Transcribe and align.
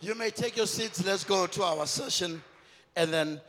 You 0.00 0.14
may 0.14 0.30
take 0.30 0.56
your 0.56 0.66
seats. 0.66 1.04
Let's 1.04 1.24
go 1.24 1.46
to 1.46 1.62
our 1.64 1.86
session. 1.86 2.42
And 2.94 3.12
then 3.12 3.40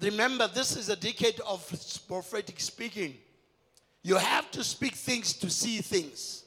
remember, 0.00 0.48
this 0.48 0.76
is 0.76 0.88
a 0.88 0.96
decade 0.96 1.40
of 1.40 1.66
prophetic 2.06 2.60
speaking. 2.60 3.14
You 4.02 4.16
have 4.16 4.48
to 4.52 4.62
speak 4.62 4.94
things 4.94 5.32
to 5.34 5.50
see 5.50 5.78
things. 5.78 6.44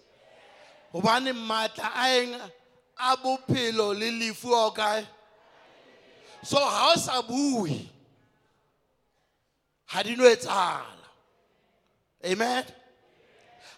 Hobane 0.93 1.33
matla 1.33 1.91
a 1.95 2.21
eng 2.21 2.35
a 2.97 3.17
bophelo 3.17 3.89
le 3.89 4.09
lefu 4.11 4.51
a 4.51 4.67
o 4.67 4.71
kae? 4.71 5.05
So 6.43 6.57
o 6.57 6.93
sa 6.95 7.21
bue 7.21 7.89
ha 9.87 10.01
di 10.01 10.15
no 10.15 10.23
etsahala. 10.23 10.83
Amen. 12.25 12.63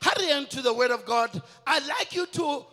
Hurry 0.04 0.32
into 0.32 0.62
the 0.62 0.74
word 0.74 0.92
of 0.92 1.06
God. 1.06 1.42
I'd 1.66 1.86
like 1.88 2.16
you 2.16 2.28
to 2.28 2.66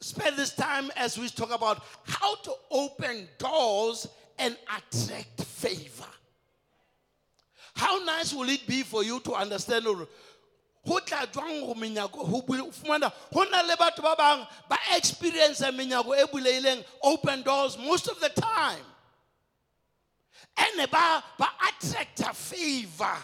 spend 0.00 0.36
this 0.36 0.54
time 0.54 0.90
as 0.96 1.18
we 1.18 1.28
talk 1.28 1.50
about 1.54 1.82
how 2.04 2.34
to 2.36 2.52
open 2.70 3.28
doors 3.38 4.08
and 4.38 4.56
attract 4.76 5.42
favor. 5.44 6.04
How 7.74 7.98
nice 8.04 8.32
will 8.34 8.48
it 8.48 8.66
be 8.66 8.82
for 8.82 9.04
you 9.04 9.20
to 9.20 9.34
understand 9.34 9.84
hore 9.84 10.08
ho 10.86 10.98
tla 11.00 11.26
jwang 11.30 11.60
go 11.66 11.74
menyako 11.74 12.46
bule- 12.46 12.70
fumana 12.72 13.12
ho 13.32 13.42
na 13.44 13.60
le 13.60 13.76
batho 13.76 14.02
ba 14.02 14.14
bang 14.16 14.46
ba 14.68 14.76
experience 14.96 15.60
menyako 15.60 16.16
e 16.16 16.24
buleileng 16.26 16.82
open 17.02 17.42
doors 17.42 17.76
most 17.78 18.08
of 18.08 18.18
the 18.20 18.30
time. 18.30 18.84
And 20.56 20.90
ba 20.90 21.22
ba 21.38 21.48
attract 21.68 22.20
a 22.20 22.32
favor. 22.34 23.16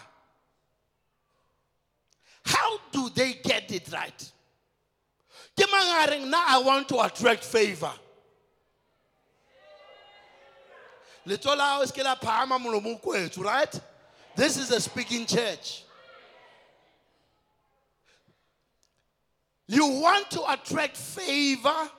How 2.45 2.79
do 2.93 3.09
they 3.11 3.35
get 3.43 3.73
it 3.73 3.91
right 3.93 4.33
now 5.59 6.45
i 6.48 6.62
want 6.65 6.88
to 6.88 7.01
attract 7.01 7.45
favor. 7.45 7.92
Right? 13.38 13.80
This 14.37 14.57
is 14.59 14.71
a 14.71 14.80
speaking 14.80 15.26
church. 15.26 15.82
You 19.68 19.87
want 19.87 20.30
to 20.30 20.52
attract 20.52 20.96
favor? 20.96 21.91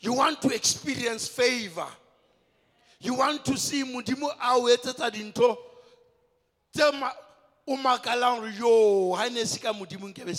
You 0.00 0.14
want 0.14 0.40
to 0.42 0.48
experience 0.54 1.28
favor? 1.28 1.86
You 3.00 3.14
want 3.14 3.44
to 3.44 3.56
see 3.58 3.84
modimo 3.84 4.30
a 4.40 4.54
o 4.54 4.62
etsetsa 4.62 5.10
dintho 5.10 5.56
tse 6.72 6.90
ma- 6.98 7.12
o 7.66 7.76
makalang 7.76 8.40
gore 8.40 8.52
yo 8.58 9.14
ha 9.14 9.28
ne 9.28 9.44
se 9.44 9.58
nkebe 10.12 10.34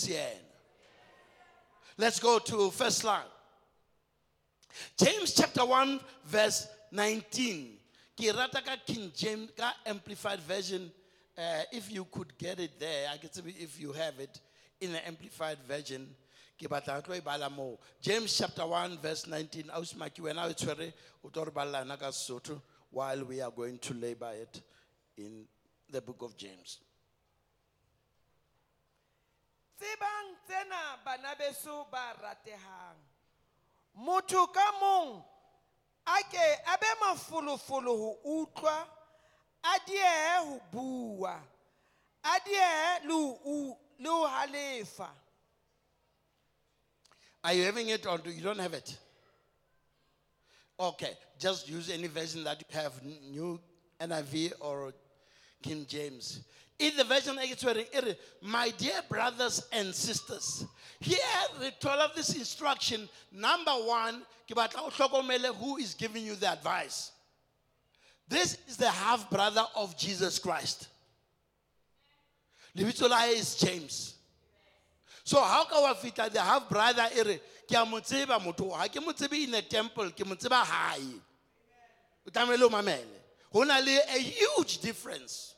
let's 1.99 2.19
go 2.19 2.39
to 2.39 2.71
first 2.71 3.03
line. 3.03 3.27
James 4.97 5.33
chapter 5.33 5.65
1 5.65 5.99
verse 6.25 6.67
19 6.91 7.77
ke 8.15 8.33
rata 8.35 8.61
king 8.85 9.11
james 9.15 9.49
amplified 9.85 10.39
version 10.39 10.91
uh, 11.37 11.63
if 11.71 11.91
you 11.91 12.05
could 12.05 12.37
get 12.37 12.59
it 12.59 12.79
there 12.79 13.09
i 13.09 13.17
see 13.31 13.55
if 13.59 13.79
you 13.79 13.91
have 13.91 14.19
it 14.19 14.39
in 14.81 14.91
the 14.93 15.07
amplified 15.07 15.57
version. 15.67 16.07
James 18.01 18.37
chapter 18.37 18.65
1 18.65 18.97
verse 18.97 19.27
19 19.27 19.69
ausimaki 19.69 20.21
wena 20.21 20.45
o 20.45 20.53
tshwere 20.53 20.93
o 21.23 21.29
tlo 21.29 21.45
re 21.45 21.51
balla 21.51 21.83
yona 21.85 22.61
while 22.91 23.23
we 23.23 23.41
are 23.41 23.51
going 23.51 23.77
to 23.77 23.93
labor 23.93 24.31
it 24.33 24.61
in 25.17 25.45
the 25.89 26.01
book 26.01 26.21
of 26.21 26.35
james 26.37 26.79
tsebang 29.79 30.35
tsena 30.45 30.99
bana 31.05 31.35
beso 31.35 31.87
ba 31.91 32.13
ratehang 32.21 32.99
motho 33.95 34.47
ka 34.53 34.67
mong 34.81 35.23
a 36.05 36.17
ke 36.31 36.45
a 36.67 36.77
be 36.81 36.89
mafolofolo 37.01 37.93
ho 38.01 38.09
utlwa 38.23 38.87
a 39.63 39.73
diehe 39.87 40.37
ho 40.47 40.59
bua 40.71 41.39
a 42.23 42.39
diehe 42.45 43.07
le 43.07 44.09
ho 44.09 44.27
halefa 44.27 45.09
Are 47.41 47.53
you 47.53 47.63
having 47.63 47.87
it 47.87 48.05
or 48.05 48.17
do 48.17 48.29
you 48.31 48.41
don't 48.43 48.59
have 48.59 48.73
it? 48.73 48.97
Okay, 50.77 51.11
just 51.39 51.69
use 51.69 51.89
any 51.89 52.07
version 52.07 52.43
that 52.43 52.59
you 52.59 52.77
have, 52.77 52.91
New 53.31 53.59
NIV 53.99 54.51
or 54.59 54.93
King 55.63 55.85
James. 55.87 56.41
In 56.79 56.95
the 56.95 57.03
version 57.03 57.35
where 57.35 57.77
it- 57.77 58.19
my 58.41 58.69
dear 58.71 59.01
brothers 59.09 59.61
and 59.71 59.93
sisters, 59.93 60.65
here 60.99 61.19
the 61.59 61.71
12 61.71 61.99
of 61.99 62.15
this 62.15 62.33
instruction. 62.33 63.09
Number 63.31 63.71
one, 63.71 64.25
who 64.47 65.77
is 65.77 65.93
giving 65.93 66.25
you 66.25 66.35
the 66.35 66.49
advice. 66.51 67.11
This 68.27 68.57
is 68.67 68.77
the 68.77 68.89
half 68.89 69.29
brother 69.29 69.65
of 69.75 69.97
Jesus 69.97 70.39
Christ. 70.39 70.87
Lebitso 72.75 73.09
la 73.09 73.23
is 73.25 73.55
James. 73.55 74.15
So 75.23 75.41
how 75.41 75.65
ka 75.65 75.81
wa 75.81 75.93
fitla 75.93 76.31
the 76.31 76.41
half 76.41 76.69
brother 76.69 77.09
e 77.15 77.21
re 77.21 77.41
ke 77.67 77.73
a 77.73 77.85
mo 77.85 77.99
tseba 77.99 78.39
motho 78.39 78.71
ha 78.75 78.87
ke 78.87 78.95
mo 78.95 79.11
tsebe 79.11 79.43
in 79.43 79.53
a 79.53 79.61
temple 79.61 80.11
ke 80.11 80.25
mo 80.25 80.35
tseba 80.35 80.63
hae. 80.63 81.21
Mamele. 82.31 83.05
Ho 83.51 83.61
a 83.61 84.19
huge 84.19 84.79
difference. 84.79 85.55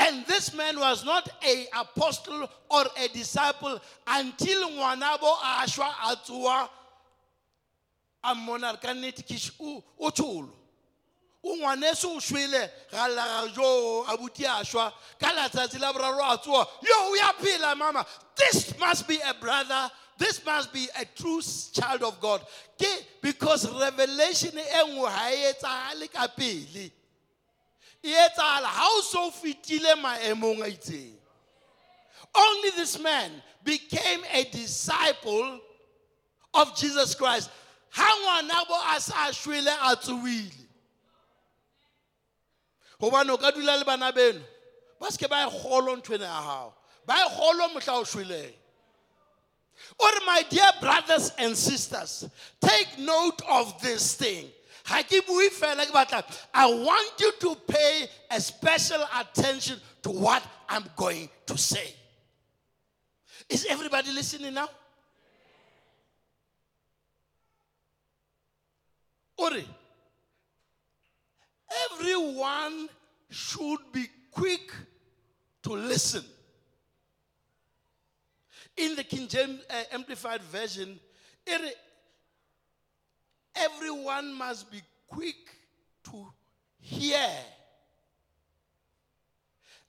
And 0.00 0.24
this 0.26 0.54
man 0.54 0.80
was 0.80 1.04
not 1.04 1.28
a 1.46 1.66
apostle 1.78 2.48
or 2.70 2.84
a 2.98 3.08
disciple 3.08 3.78
until 4.06 4.70
ngwanabo 4.70 5.36
a 5.42 5.66
shwa 5.66 5.92
a 6.06 6.16
tsoa 6.16 6.68
a 8.24 8.34
mmona 8.34 8.72
re 8.72 8.78
ka 8.78 8.88
nnete 8.94 9.22
ke 9.26 9.36
o 9.60 9.84
o 9.98 10.10
tsholo. 10.10 10.50
o 11.44 11.56
ngwaneso 11.56 12.16
o 12.16 12.20
shwele 12.20 12.70
ga 12.90 13.06
lla 13.08 13.24
ga 13.24 13.48
jo 13.54 14.04
abuti 14.08 14.44
a 14.44 14.64
shwa 14.64 14.90
ka 15.20 15.32
latsatsi 15.32 15.78
la 15.78 15.92
boraro 15.92 16.66
yo 16.82 16.94
o 16.94 17.14
ya 17.14 17.32
phela 17.34 17.76
mama. 17.76 18.04
This 18.36 18.78
must 18.78 19.06
be 19.06 19.20
a 19.20 19.34
brother 19.34 19.90
this 20.20 20.44
must 20.44 20.70
be 20.70 20.86
a 21.00 21.04
true 21.16 21.40
child 21.72 22.02
of 22.02 22.20
god. 22.20 22.42
Because 23.22 23.66
revelation 23.80 24.58
e 24.58 24.84
nngwe 24.84 25.08
ga 26.12 26.28
e 26.36 26.92
e 28.02 28.12
etsagala 28.12 28.70
ga 28.72 28.86
o 28.86 29.00
so 29.00 29.30
fetile 29.30 29.94
maemong 29.96 30.62
a 30.62 31.20
only 32.34 32.70
this 32.70 32.98
man 33.00 33.30
became 33.64 34.20
a 34.32 34.44
disciple 34.44 35.60
of 36.54 36.76
jesus 36.76 37.14
christ. 37.14 37.50
Ha 37.90 38.04
ngwana 38.04 38.68
bo 38.68 38.74
a 38.94 39.00
sa 39.00 39.30
shwele 39.30 39.68
a 39.68 39.96
tsoile 39.96 40.52
gobane 43.00 43.30
o 43.30 43.36
ka 43.36 43.50
dula 43.50 43.78
le 43.78 43.84
bana 43.84 44.12
beno 44.12 44.40
ba 45.00 45.06
seke 45.08 45.28
ba 45.28 45.46
e 45.46 45.62
golo 45.62 45.96
nthwene 45.96 46.22
ya 46.22 46.40
gago 46.40 46.72
ba 47.06 47.14
e 47.14 47.36
golo 47.36 47.68
mohla 47.68 47.98
o 47.98 48.04
shweleng. 48.04 48.54
Or 49.98 50.12
my 50.26 50.44
dear 50.48 50.70
brothers 50.80 51.32
and 51.38 51.56
sisters 51.56 52.28
take 52.60 52.98
note 52.98 53.40
of 53.48 53.80
this 53.82 54.14
thing 54.14 54.50
i 56.54 56.66
want 56.66 57.12
you 57.20 57.32
to 57.40 57.56
pay 57.66 58.06
a 58.30 58.40
special 58.40 59.02
attention 59.18 59.78
to 60.02 60.10
what 60.10 60.42
i'm 60.68 60.84
going 60.96 61.28
to 61.46 61.56
say 61.56 61.94
is 63.48 63.66
everybody 63.68 64.12
listening 64.12 64.54
now 64.54 64.68
ore 69.38 69.60
everyone 71.92 72.88
should 73.30 73.78
be 73.92 74.06
quick 74.30 74.72
to 75.62 75.72
listen. 75.72 76.24
In 78.76 78.96
the 78.96 79.04
King 79.04 79.28
James 79.28 79.60
uh, 79.68 79.82
Amplified 79.92 80.42
Version, 80.42 80.98
everyone 83.54 84.34
must 84.34 84.70
be 84.70 84.80
quick 85.06 85.36
to 86.04 86.26
hear. 86.78 87.28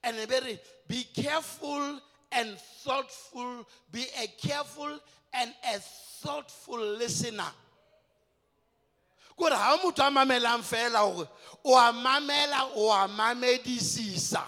And 0.03 0.17
very 0.27 0.59
be 0.87 1.05
careful 1.13 1.99
and 2.31 2.57
thoughtful, 2.83 3.67
be 3.91 4.05
a 4.21 4.27
careful 4.27 4.99
and 5.33 5.53
a 5.73 5.79
thoughtful 6.21 6.79
listener. 6.79 7.51
kore 9.41 9.49
ga 9.49 9.77
motho 9.77 10.03
a 10.05 10.11
mamelang 10.11 10.61
fela 10.61 11.01
o 11.65 11.91
mamela 11.93 12.69
o 12.75 12.91
a 12.91 13.07
mamedisisa 13.07 14.43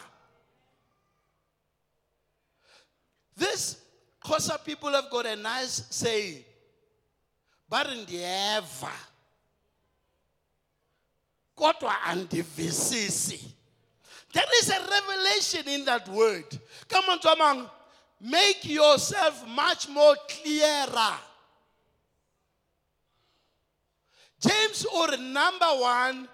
this 3.36 3.78
Xhosa 4.24 4.64
people 4.64 4.92
have 4.92 5.10
got 5.10 5.26
a 5.26 5.36
nice 5.36 5.88
saying 5.90 6.44
ba 7.70 7.84
re 7.84 7.96
ndiyeva 7.96 8.92
kodwa 11.56 12.02
andivisisi. 12.02 13.40
There 14.34 14.46
is 14.60 14.70
a 14.70 14.80
revelation 14.80 15.68
in 15.68 15.86
that 15.86 16.08
word. 16.10 16.60
Come 16.88 17.06
on 17.10 17.20
to 17.20 17.32
among 17.32 17.70
make 18.20 18.66
yourself 18.66 19.48
much 19.48 19.88
more 19.90 20.16
clearer. 20.28 21.16
James 24.40 24.86
or 24.86 25.16
number 25.18 25.66
one, 25.66 26.28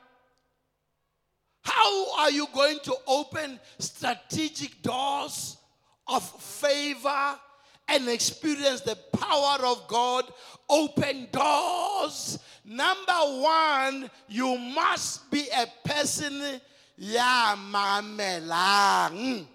how 1.61 2.19
are 2.19 2.31
you 2.31 2.47
going 2.53 2.79
to 2.83 2.95
open 3.05 3.59
strategic 3.77 4.81
doors 4.81 5.57
of 6.07 6.23
favor 6.41 7.37
and 7.89 8.07
experience 8.09 8.81
the 8.81 8.95
power 9.13 9.65
of 9.65 9.87
God? 9.87 10.31
Open 10.69 11.27
doors. 11.31 12.39
Number 12.63 13.19
one, 13.41 14.09
you 14.27 14.57
must 14.57 15.29
be 15.31 15.47
a 15.55 15.65
person 15.87 16.61
ya 16.97 17.55
mamelang. 17.55 19.47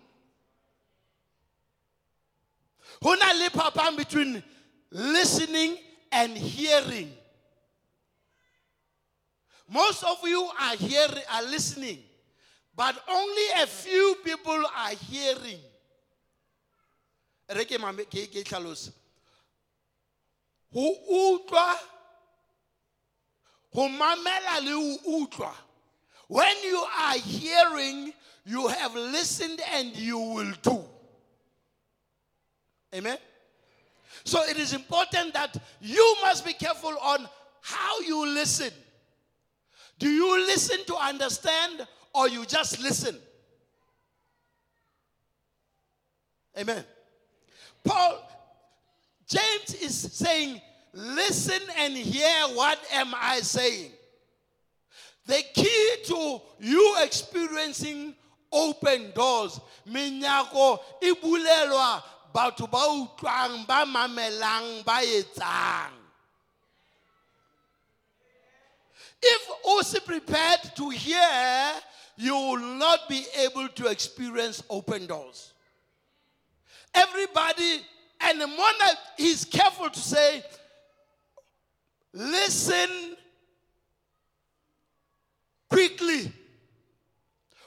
Between 3.96 4.42
listening 4.90 5.76
and 6.10 6.36
hearing. 6.36 7.12
Most 9.68 10.04
of 10.04 10.18
you 10.24 10.48
are 10.60 10.76
hearing, 10.76 11.22
are 11.32 11.42
listening, 11.44 11.98
but 12.76 12.96
only 13.08 13.42
a 13.62 13.66
few 13.66 14.16
people 14.24 14.62
are 14.76 14.90
hearing. 15.10 15.58
Re 17.48 17.64
mame- 17.78 18.04
ke- 18.06 18.30
utlwa, 21.10 21.78
mamela 23.88 24.60
le 24.64 24.98
utlwa. 25.06 25.54
When 26.28 26.56
you 26.64 26.78
are 26.78 27.18
hearing, 27.18 28.12
you 28.44 28.68
have 28.68 28.94
listened 28.94 29.60
and 29.72 29.94
you 29.96 30.18
will 30.18 30.52
do. 30.62 30.84
Amen. 32.94 33.18
So 34.24 34.42
it 34.44 34.56
is 34.56 34.72
important 34.72 35.34
that 35.34 35.56
you 35.80 36.16
must 36.22 36.44
be 36.46 36.54
careful 36.54 36.96
on 36.98 37.28
how 37.60 38.00
you 38.00 38.26
listen. 38.26 38.72
Do 39.98 40.08
you 40.08 40.46
listen 40.46 40.84
to 40.86 40.96
understand 40.96 41.86
or 42.14 42.28
you 42.28 42.46
just 42.46 42.80
listen? 42.80 43.16
Amen. 46.58 46.84
Paul, 47.84 48.28
James 49.28 49.74
is 49.80 50.12
saying, 50.12 50.60
listen 50.92 51.60
and 51.78 51.94
hear 51.94 52.32
what 52.54 52.78
am 52.92 53.12
I 53.14 53.40
saying. 53.40 53.90
The 55.26 55.42
key 55.54 55.96
to 56.06 56.40
you 56.60 56.96
experiencing 57.02 58.14
open 58.52 59.10
doors, 59.14 59.58
menyako 59.88 60.78
e 61.02 61.12
bulelwa 61.14 62.02
batho 62.34 62.70
ba 62.70 62.78
utlwang 62.78 63.66
ba 63.66 63.84
mamelang 63.86 64.84
ba 64.84 65.00
etsang. 65.00 65.92
If 69.22 69.50
also 69.64 70.00
prepared 70.00 70.76
to 70.76 70.90
hear, 70.90 71.72
you 72.16 72.34
will 72.34 72.76
not 72.76 73.08
be 73.08 73.24
able 73.38 73.68
to 73.68 73.86
experience 73.86 74.62
open 74.68 75.06
doors. 75.06 75.53
Everybody, 76.94 77.82
and 78.20 78.40
the 78.40 78.46
one 78.46 78.78
that 78.78 78.94
he's 79.16 79.44
careful 79.44 79.90
to 79.90 79.98
say, 79.98 80.44
listen 82.12 83.16
quickly. 85.68 86.32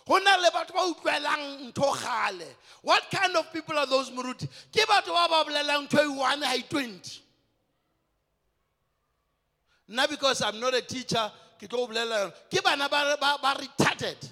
What 0.06 0.24
kind 3.12 3.36
of 3.36 3.52
people 3.52 3.78
are 3.78 3.86
those 3.86 4.10
moruti? 4.12 4.48
Ke 4.72 4.86
batho 4.88 5.08
ba 5.08 5.28
ba 5.30 5.44
bolelang 5.46 5.88
ntho 5.90 6.04
e 6.06 6.08
one 6.08 6.42
ha 6.44 6.54
e 6.56 6.64
20. 6.70 7.22
Now 9.90 10.08
because 10.08 10.42
I'm 10.42 10.60
not 10.62 10.74
a 10.74 10.82
teacher, 10.82 11.30
ke 11.60 11.68
tlo 11.68 11.88
bolela 11.90 12.34
retarded. 12.50 14.30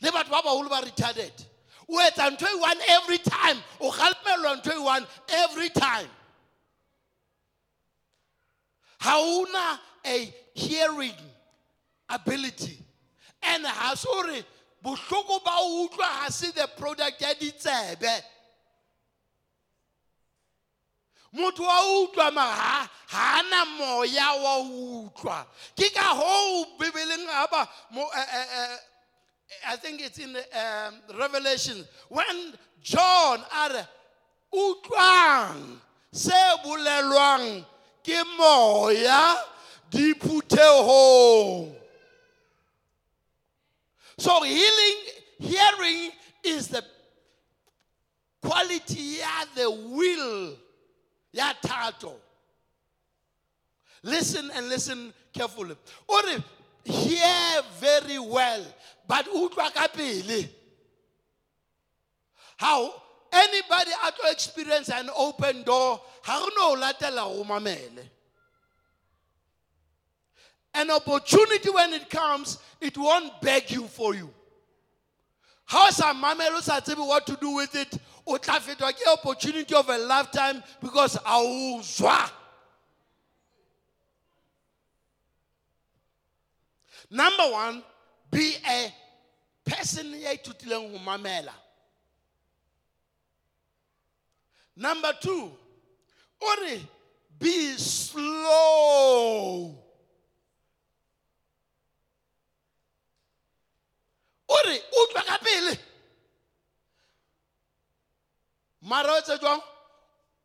Le 0.00 0.10
batho 0.12 0.30
ba 0.30 0.82
retarded. 0.86 1.46
O 1.90 1.98
etsa 2.00 2.30
ntho 2.30 2.46
e 2.46 2.60
one 2.60 2.80
every 2.88 3.18
time. 3.18 3.62
Oh, 3.80 3.88
o 3.88 3.92
kgalemelwa 3.92 4.62
ntho 4.62 4.74
e 4.74 4.78
one 4.78 5.06
every 5.28 5.70
time. 5.70 6.08
Ha 9.00 9.18
una 9.18 9.80
a 10.06 10.34
hearing 10.54 11.14
ability. 12.08 12.78
And 13.42 13.64
ha 13.64 13.94
sorry, 13.94 14.44
bohloko 14.84 15.42
ba 15.44 15.50
ho 15.50 15.88
utlwa 15.88 16.30
se 16.30 16.50
the 16.50 16.68
product 16.76 17.20
ya 17.20 17.34
ditsebe. 17.34 18.22
motho 21.32 21.62
wa 21.62 22.02
utlwa 22.02 22.30
mara 22.32 22.54
ha 22.54 22.88
ha 23.06 23.64
moya 23.76 24.32
wa 24.42 24.58
utlwa 24.58 25.46
ke 25.76 25.90
ka 25.92 26.14
hoo 26.14 26.64
bebeleng 26.78 27.26
ha 27.26 27.46
I 29.66 29.76
think 29.76 30.00
it's 30.00 30.18
in 30.18 30.36
um, 30.36 30.94
Revelation. 31.18 31.84
When 32.08 32.54
John 32.82 33.40
a 33.40 33.68
re 33.72 33.82
utlwang 34.54 35.78
se 36.12 36.32
bolelwang 36.64 37.64
ke 38.04 38.24
so 44.18 44.42
healing 44.42 44.96
hearing 45.38 46.10
is 46.42 46.68
the 46.68 46.84
quality 48.42 49.18
ya 49.20 49.44
the 49.54 49.70
will 49.70 50.56
ya 51.32 51.52
thato. 51.62 52.12
Listen 54.02 54.50
and 54.54 54.68
listen 54.68 55.12
carefully. 55.32 55.76
O 56.08 56.22
re 56.26 56.44
hear 56.84 57.62
very 57.78 58.18
well 58.18 58.64
but 59.08 59.26
utlwa 59.26 59.74
ka 59.74 59.88
pele. 59.88 60.48
How 62.58 62.92
anybody 63.32 63.90
a 64.06 64.12
tlo 64.12 64.30
experience 64.30 64.90
an 64.90 65.10
open 65.16 65.62
door 65.62 66.00
ha 66.22 66.44
re 66.44 66.52
no 66.56 66.76
latela 66.76 67.24
go 67.34 67.44
mamele. 67.44 68.04
An 70.74 70.90
opportunity 70.90 71.70
when 71.70 71.94
it 71.94 72.10
comes 72.10 72.58
it 72.80 72.96
won't 72.96 73.40
beg 73.40 73.70
you 73.70 73.84
for 73.84 74.14
you. 74.14 74.30
How 75.64 75.88
sa 75.90 76.12
mamela 76.12 76.58
o 76.58 76.60
sa 76.60 76.80
tsebe 76.80 77.06
what 77.06 77.26
to 77.26 77.36
do 77.40 77.54
with 77.54 77.74
it 77.74 77.98
o 78.26 78.36
tla 78.36 78.60
fetwa 78.60 78.92
ke 78.92 79.06
opportunity 79.10 79.74
of 79.74 79.88
a 79.88 79.98
lifetime 79.98 80.62
because 80.82 81.16
a 81.16 81.20
o 81.26 81.80
zwa. 81.82 82.30
Number 87.10 87.50
one 87.50 87.82
be 88.30 88.56
a 88.66 88.92
person 89.64 90.14
ya 90.20 90.32
ithutileng 90.32 90.92
go 90.92 90.98
mamela 90.98 91.54
number 94.76 95.12
two 95.20 95.50
re 96.62 96.80
be 97.38 97.76
slow. 97.76 98.24
O 104.48 104.56
re 104.66 104.80
utlwa 105.00 105.22
ka 105.26 105.38
pele. 105.38 105.78
Mara 108.82 109.22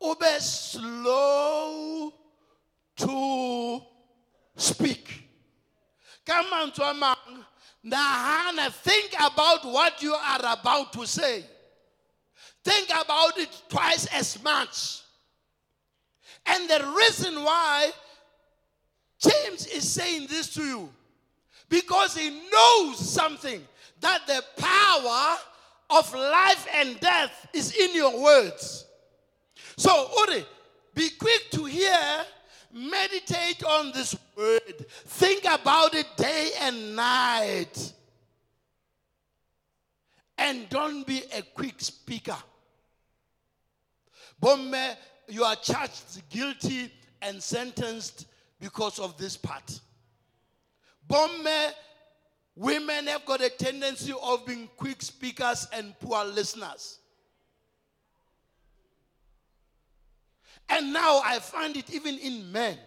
o 0.01 0.15
be 0.15 0.39
slow 0.39 2.13
to 2.97 3.81
speak. 4.55 5.23
Ka 6.25 6.43
mantswe 6.43 6.89
a 6.89 6.93
mang 6.93 7.42
nahana 7.85 8.71
think 8.71 9.13
about 9.19 9.65
what 9.65 10.01
you 10.01 10.13
are 10.13 10.39
about 10.39 10.93
to 10.93 11.05
say 11.05 11.43
think 12.63 12.89
about 12.89 13.37
it 13.37 13.49
twice 13.69 14.05
as 14.07 14.41
much 14.43 15.01
and 16.45 16.69
the 16.69 16.93
reason 16.97 17.35
why 17.43 17.91
James 19.19 19.67
is 19.67 19.89
saying 19.89 20.27
this 20.29 20.53
to 20.53 20.63
you 20.63 20.89
because 21.69 22.15
he 22.15 22.29
knows 22.51 22.97
something 22.99 23.61
that 24.01 24.27
the 24.27 24.43
power 24.57 25.37
of 25.89 26.13
life 26.13 26.67
and 26.75 26.99
death 26.99 27.47
is 27.53 27.73
in 27.75 27.95
your 27.95 28.21
words. 28.21 28.85
So, 29.77 30.09
Uri, 30.27 30.45
be 30.93 31.09
quick 31.11 31.49
to 31.51 31.65
hear, 31.65 31.97
meditate 32.73 33.63
on 33.63 33.91
this 33.91 34.15
word, 34.35 34.85
think 34.89 35.45
about 35.45 35.93
it 35.93 36.07
day 36.17 36.49
and 36.61 36.95
night, 36.95 37.93
and 40.37 40.67
don't 40.69 41.05
be 41.05 41.21
a 41.37 41.41
quick 41.41 41.75
speaker. 41.77 42.35
Bomme, 44.41 44.95
you 45.29 45.43
are 45.43 45.55
charged 45.55 46.27
guilty 46.29 46.91
and 47.21 47.41
sentenced 47.41 48.25
because 48.59 48.99
of 48.99 49.17
this 49.17 49.37
part. 49.37 49.79
Bomme, 51.07 51.71
women 52.55 53.07
have 53.07 53.25
got 53.25 53.41
a 53.41 53.49
tendency 53.49 54.13
of 54.21 54.45
being 54.45 54.69
quick 54.75 55.01
speakers 55.01 55.67
and 55.71 55.97
poor 55.99 56.25
listeners. 56.25 56.99
And 60.69 60.93
now 60.93 61.21
I 61.23 61.39
find 61.39 61.75
it 61.77 61.93
even 61.93 62.17
in 62.17 62.51
men. 62.51 62.77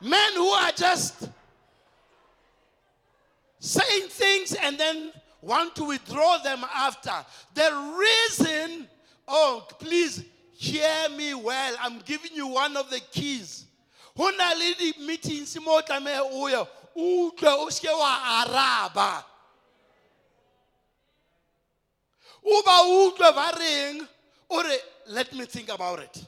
Men 0.00 0.32
who 0.34 0.48
are 0.48 0.72
just 0.72 1.28
saying 3.58 4.08
things 4.08 4.54
and 4.54 4.78
then 4.78 5.12
want 5.40 5.74
to 5.76 5.84
withdraw 5.84 6.38
them 6.38 6.64
after. 6.74 7.12
The 7.54 7.96
reason, 7.98 8.88
oh, 9.26 9.66
please 9.78 10.24
hear 10.52 11.08
me 11.16 11.34
well. 11.34 11.76
I'm 11.80 12.00
giving 12.00 12.32
you 12.34 12.48
one 12.48 12.76
of 12.76 12.90
the 12.90 13.00
keys. 13.00 13.66
Araba. 18.46 19.24
O 22.44 22.62
ba 22.64 22.82
utlwe 22.86 23.34
ba 23.34 23.52
reng, 23.58 24.08
let 25.08 25.32
me 25.34 25.44
think 25.44 25.68
about 25.68 26.00
it. 26.00 26.26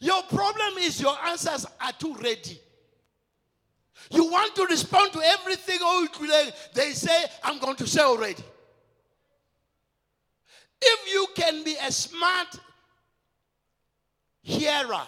Your 0.00 0.22
problem 0.24 0.78
is 0.78 1.00
your 1.00 1.16
answers 1.26 1.66
are 1.80 1.92
too 1.92 2.14
ready. 2.14 2.60
You 4.10 4.30
want 4.30 4.54
to 4.56 4.66
respond 4.66 5.12
to 5.12 5.20
everything 5.20 5.78
oh, 5.82 6.08
they 6.74 6.90
say, 6.92 7.24
I'm 7.44 7.58
going 7.58 7.76
to 7.76 7.86
say 7.86 8.02
already. 8.02 8.42
If 10.80 11.12
you 11.12 11.26
can 11.34 11.62
be 11.62 11.76
a 11.86 11.92
smart 11.92 12.58
hearer, 14.40 15.02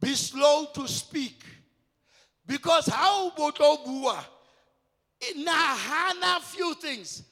be 0.00 0.14
slow 0.14 0.66
to 0.74 0.86
speak. 0.86 1.42
Because 2.46 2.86
how 2.86 3.30
botobua 5.22 5.44
nahana 5.44 6.40
few 6.40 6.74
things. 6.74 7.22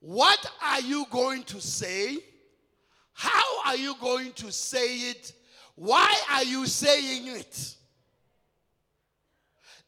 What 0.00 0.44
are 0.62 0.80
you 0.80 1.06
going 1.10 1.44
to 1.44 1.60
say? 1.60 2.18
How 3.14 3.64
are 3.66 3.76
you 3.76 3.94
going 4.00 4.32
to 4.32 4.52
say 4.52 5.10
it? 5.10 5.32
Why 5.76 6.14
are 6.30 6.44
you 6.44 6.66
saying 6.66 7.28
it? 7.28 7.76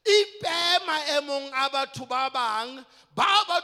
ipe 0.07 0.87
maemong 0.87 1.51
a 1.51 1.69
batho 1.69 2.07
ba 2.09 2.31
bang 2.33 2.85
ba 3.15 3.43
ba 3.49 3.59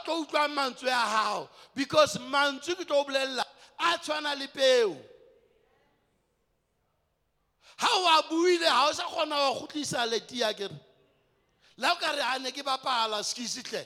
a 0.91 1.47
because 1.73 2.17
mantswe 2.17 2.75
ke 2.75 2.85
tlo 2.85 3.05
bolelela 3.05 3.45
a 3.79 3.97
tshwana 3.97 4.37
le 4.37 4.47
peo 4.47 4.97
sa 8.93 9.03
kgona 9.07 9.35
wa 9.35 9.55
kgutlisa 9.55 10.05
letia 10.05 10.53
kere 10.53 10.75
la 11.77 11.91
o 11.93 11.95
ka 11.95 12.11
re 12.11 12.21
a 12.21 12.39
ne 12.39 12.51
ke 12.51 12.63
bapala 12.63 13.23
skisitle 13.23 13.85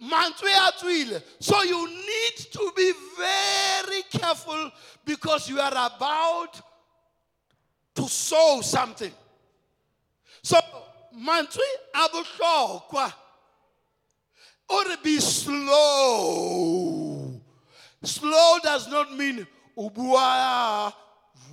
mantswe 0.00 0.50
a 0.50 0.72
tswile. 0.72 1.22
So 1.40 1.62
you 1.62 1.86
need 1.86 2.36
to 2.52 2.72
be 2.76 2.92
very 3.16 4.02
careful 4.10 4.70
because 5.04 5.48
you 5.48 5.60
are 5.60 5.70
about 5.72 6.60
to 7.94 8.08
sow 8.08 8.60
something. 8.62 9.12
So 10.42 10.58
mantswe 11.16 11.64
a 11.94 12.08
bohlokwa. 12.08 13.12
O 14.70 14.96
be 15.02 15.18
slow. 15.18 15.80
Slow 18.02 18.58
does 18.62 18.88
not 18.88 19.16
mean 19.16 19.46
o 19.76 19.90
bua 19.90 20.92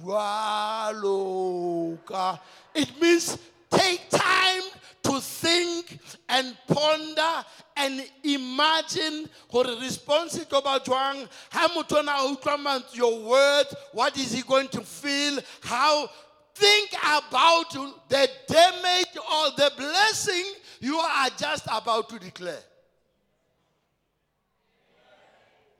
jwalo 0.06 1.98
ka. 2.06 2.40
it 2.74 3.02
means 3.02 3.38
take 3.70 4.10
time 4.10 4.64
to 5.04 5.20
think 5.20 6.00
and 6.30 6.58
ponder 6.68 7.46
and 7.78 8.04
imagine. 8.24 9.30
Gore 9.52 9.78
response 9.82 10.40
e 10.40 10.46
tlo 10.46 10.64
ba 10.64 10.80
jwang? 10.80 11.28
Ha 11.52 11.68
motho 11.70 11.98
ona 12.00 12.12
a 12.12 12.36
utlwa 12.36 12.96
your 12.96 13.20
word 13.20 13.66
what 13.94 14.18
is 14.18 14.34
he 14.34 14.42
going 14.42 14.68
to 14.70 14.82
feel? 14.82 15.40
How 15.62 16.10
think 16.56 16.92
about 17.04 17.72
the 18.10 18.30
damage 18.48 19.16
or 19.18 19.52
the 19.58 19.72
blessing 19.78 20.46
you 20.80 20.98
are 20.98 21.30
just 21.38 21.66
about 21.72 22.10
to 22.10 22.20
declare. 22.20 22.64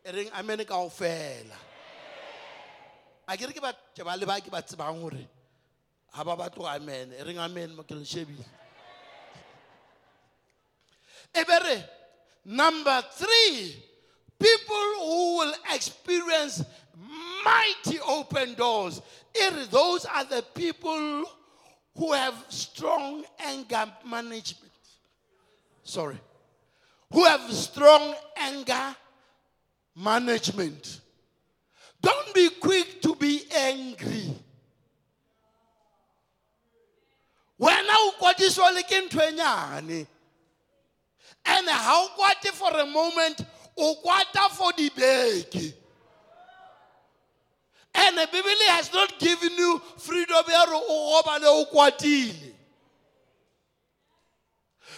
E 0.06 0.12
reng 0.12 0.32
amen 0.38 0.66
kao 0.66 0.90
fela 0.90 1.65
a 3.28 3.38
ke 3.38 3.48
re 3.48 3.60
ba 3.60 4.16
le 4.18 4.26
ba 4.26 4.40
ke 4.42 4.50
ba 4.52 4.62
tsebang 4.62 5.02
gore 5.02 5.28
ga 6.16 6.24
ba 6.24 6.36
batlo 6.36 6.66
amen 6.68 7.14
e 7.14 7.24
reng 7.24 7.38
amen 7.40 7.76
mo 7.76 7.84
ke 7.84 7.92
le 7.96 8.06
shebile 8.06 8.44
Ebere. 11.36 11.84
Number 12.46 13.04
three, 13.14 13.76
people 14.40 14.76
who 15.00 15.38
will 15.38 15.54
experience 15.74 16.64
mighty 17.44 18.00
open 18.08 18.54
doors. 18.54 19.02
It- 19.34 19.70
those 19.72 20.06
are 20.06 20.24
the 20.24 20.42
people 20.54 21.26
who 21.98 22.14
have 22.14 22.36
strong 22.50 23.26
anger 23.40 23.92
management. 24.06 24.72
Sorry. 25.84 26.20
Who 27.12 27.24
have 27.26 27.52
strong 27.54 28.16
anger 28.38 28.96
management. 29.96 31.02
Don't 32.02 32.34
be 32.34 32.50
quick 32.50 33.02
to 33.02 33.15
be 33.15 33.15
angry. 33.56 34.36
When 37.58 37.76
wena 37.76 37.94
o 37.96 38.12
kwatiswa 38.20 38.74
le 38.74 38.84
ke 38.84 39.08
ntho 39.08 39.22
e 39.22 39.32
nyane. 39.32 40.08
And 41.46 41.68
ha 41.70 42.06
o 42.06 42.20
kwate 42.20 42.52
for 42.52 42.72
a 42.72 42.86
moment 42.86 43.46
o 43.78 43.96
kwata 44.04 44.50
for 44.52 44.72
dibeke. 44.74 45.74
And 47.98 48.18
the 48.18 48.28
bible 48.30 48.50
has 48.70 48.92
not 48.94 49.18
given 49.20 49.54
you 49.58 49.82
freedom 49.98 50.44
ya 50.50 50.66
gore 50.66 50.82
o 50.84 51.22
gobale 51.24 51.46
o 51.46 51.66
kwatile. 51.74 52.52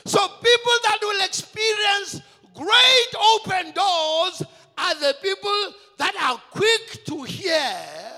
So 0.06 0.20
people 0.20 0.78
that 0.84 1.00
will 1.02 1.26
experience 1.26 2.22
great 2.56 3.12
open 3.36 3.72
doors 3.74 4.44
are 4.78 4.96
the 4.96 5.16
people 5.22 5.74
that 5.98 6.16
are 6.22 6.42
quick 6.52 7.06
to 7.06 7.24
hear 7.24 8.17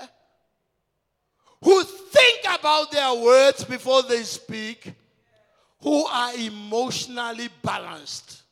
who 1.62 1.84
think 1.84 2.40
about 2.58 2.90
their 2.90 3.14
words 3.14 3.64
before 3.64 4.02
they 4.02 4.22
speak, 4.22 4.92
who 5.80 6.04
are 6.06 6.34
emotionally 6.34 7.48
balanced, 7.62 8.42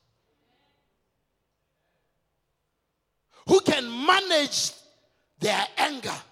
who 3.47 3.61
can 3.61 3.85
manage 4.07 4.73
their 5.41 5.67
anger. 5.77 6.23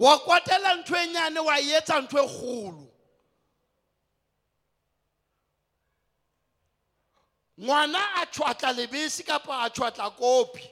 wa 0.00 0.18
kwatela 0.18 0.74
ntho 0.74 0.96
e 0.96 1.06
nyane 1.06 1.40
wa 1.40 1.60
e 1.60 1.72
etsa 1.72 2.00
ntho 2.00 2.18
e 2.24 2.26
kgolo. 2.26 2.88
Ngwana 7.60 8.00
a 8.16 8.26
tšhwatla 8.26 8.72
lebese 8.72 9.22
kapa 9.26 9.60
a 9.60 9.70
tšhwatla 9.70 10.10
kopi 10.16 10.64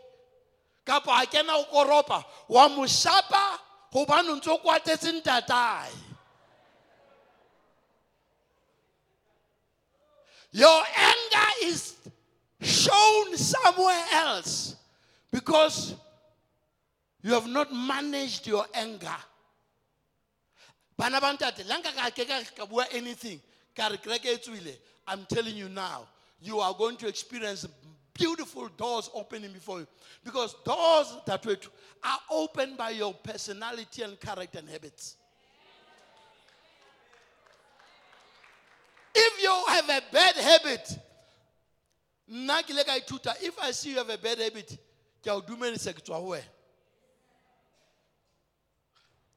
kapa 0.88 1.21
a 1.23 1.26
kena 1.26 1.52
o 1.54 1.64
koropa. 1.64 2.25
Wa 2.49 2.68
mo 2.68 2.87
shapa 2.87 3.61
gobane 3.92 4.30
o 4.30 4.37
ntse 4.37 4.50
o 4.50 4.59
kwatetse 4.59 5.12
ntatae. 5.21 5.92
Your 10.52 10.83
anger 10.97 11.50
is 11.64 11.95
shown 12.62 13.37
somewhere 13.37 14.04
else 14.12 14.76
because 15.30 15.95
you 17.23 17.35
have 17.35 17.47
not 17.47 17.71
managed 17.71 18.47
your 18.47 18.64
anger. 18.73 19.21
Bana 20.97 21.21
ba 21.21 21.37
ntate 21.37 21.68
la 21.68 21.76
nka 21.76 21.92
ka 21.92 22.42
ka 22.57 22.66
bua 22.66 22.87
anything. 22.92 23.40
Ka 23.76 23.88
re 23.88 23.99
kereke 23.99 24.33
e 24.33 24.38
tswile. 24.38 24.75
I'm 25.07 25.26
telling 25.26 25.54
you 25.57 25.68
now. 25.68 26.09
You 26.40 26.61
are 26.61 26.73
going 26.73 26.97
to 26.99 27.09
experience 27.09 27.66
beautiful 28.19 28.69
doors 28.77 29.09
opening 29.15 29.53
before 29.53 29.81
you 29.81 29.87
because 30.25 30.55
doors 30.65 31.17
that 31.27 31.43
to- 31.43 31.71
are 32.03 32.19
opened 32.31 32.77
by 32.77 32.91
your 32.91 33.15
personality 33.15 34.03
and 34.03 34.19
character 34.21 34.59
and 34.59 34.69
habits 34.69 35.17
if 39.15 39.43
you 39.43 39.65
have 39.69 39.85
a 39.89 40.03
bad 40.13 40.37
habit 40.37 40.99
if 43.43 43.59
i 43.63 43.71
see 43.71 43.91
you 43.91 43.97
have 43.97 44.11
a 44.11 44.19
bad 44.19 44.39
habit 44.39 44.77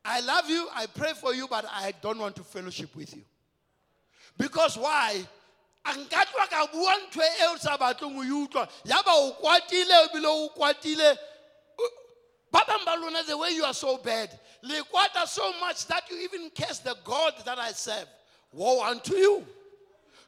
I 0.04 0.20
love 0.22 0.50
you, 0.50 0.68
I 0.74 0.88
pray 0.88 1.14
for 1.14 1.34
you, 1.34 1.48
but 1.48 1.66
I 1.70 1.94
don't 2.02 2.18
want 2.18 2.36
to 2.38 2.44
fellowship 2.44 2.96
with 2.96 3.16
you. 3.16 3.22
Because 4.38 4.78
why? 4.78 5.22
A 5.86 5.94
nka 5.94 6.26
tloha 6.26 6.48
ka 6.50 6.68
bua 6.68 6.94
ntho 7.08 7.22
e 7.22 7.46
o 7.54 7.58
sa 7.58 7.78
batleng 7.78 8.18
o 8.18 8.24
e 8.24 8.30
utlwa 8.30 8.68
yaba 8.86 9.14
o 9.14 9.32
kwatile 9.42 10.06
ebile 10.06 10.28
o 10.28 10.50
kwatile 10.50 11.18
ba 12.52 12.64
bang 12.68 12.86
ba 12.86 12.96
lona 12.96 13.24
the 13.24 13.38
way 13.38 13.52
you 13.52 13.64
are 13.64 13.74
so 13.74 13.98
bad 13.98 14.30
le 14.62 14.84
kwata 14.84 15.28
so 15.28 15.54
much 15.60 15.88
that 15.88 16.04
you 16.10 16.18
even 16.18 16.50
curse 16.52 16.80
the 16.80 16.96
god 17.04 17.34
that 17.46 17.58
i 17.58 17.72
serve 17.72 18.08
woe 18.54 18.84
unto 18.84 19.16
you 19.16 19.46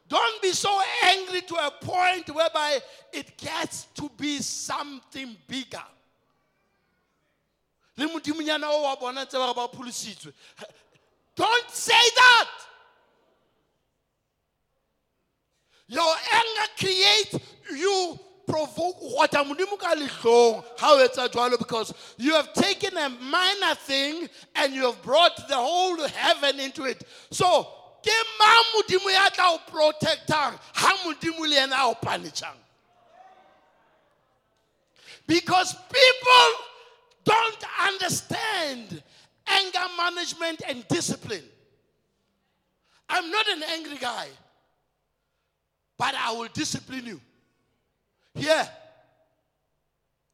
don't 0.08 0.42
be 0.42 0.52
so 0.52 0.70
angry 1.04 1.42
to 1.42 1.56
a 1.56 1.72
point 1.82 2.30
whereby 2.30 2.80
it 3.12 3.38
gets 3.38 3.86
to 3.96 4.10
be 4.18 4.40
something 4.40 5.36
bigger. 5.48 5.84
Le 7.98 8.08
modimonyana 8.08 8.68
o 8.70 8.84
wa 8.84 8.96
bona 8.96 9.26
ntse 9.26 9.34
ba 9.34 9.54
ba 9.54 9.68
pholositswe. 9.68 10.34
Don't 11.36 11.70
say 11.70 12.10
that. 12.16 12.50
Your 15.88 16.16
anger 16.34 16.70
creates 16.78 17.40
you 17.72 18.20
provoke 18.48 18.96
what 19.00 19.32
modimo 19.32 19.78
ka 19.80 19.96
lehlong 19.96 20.64
ha 20.78 20.92
o 20.92 21.08
etsa 21.08 21.30
jwalo 21.30 21.58
because 21.58 21.94
you 22.18 22.34
have 22.34 22.54
taken 22.54 22.98
a 22.98 23.10
minor 23.10 23.76
thing 23.76 24.28
and 24.56 24.74
you 24.74 24.84
have 24.84 25.02
brought 25.02 25.48
the 25.48 25.56
whole 25.56 26.08
heaven 26.08 26.60
into 26.60 26.84
it. 26.84 27.04
So 27.32 27.68
ke 28.04 28.12
mang 28.40 28.64
modimo 28.76 29.10
o 29.40 29.60
protectang? 29.70 30.60
Ha 30.74 30.98
modimo 31.06 31.40
le 31.42 31.56
yena 31.56 31.74
a 31.74 31.86
o 31.88 32.54
because 35.26 35.74
people 35.74 36.66
don't 37.24 37.64
understand 37.82 39.02
anger 39.48 39.88
management 39.98 40.62
and 40.68 40.86
discipline. 40.88 41.44
I'm 43.10 43.32
not 43.32 43.48
an 43.48 43.64
angry 43.64 43.98
guy 43.98 44.28
but 45.98 46.16
i 46.16 46.32
will 46.32 46.50
discipline 46.54 47.06
you 47.06 47.22
here 48.36 48.70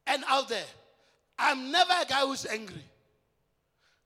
and 0.06 0.24
out 0.28 0.48
there 0.48 0.66
i'm 1.38 1.70
never 1.70 1.92
a 2.00 2.06
guy 2.06 2.20
who's 2.26 2.46
angry 2.46 2.84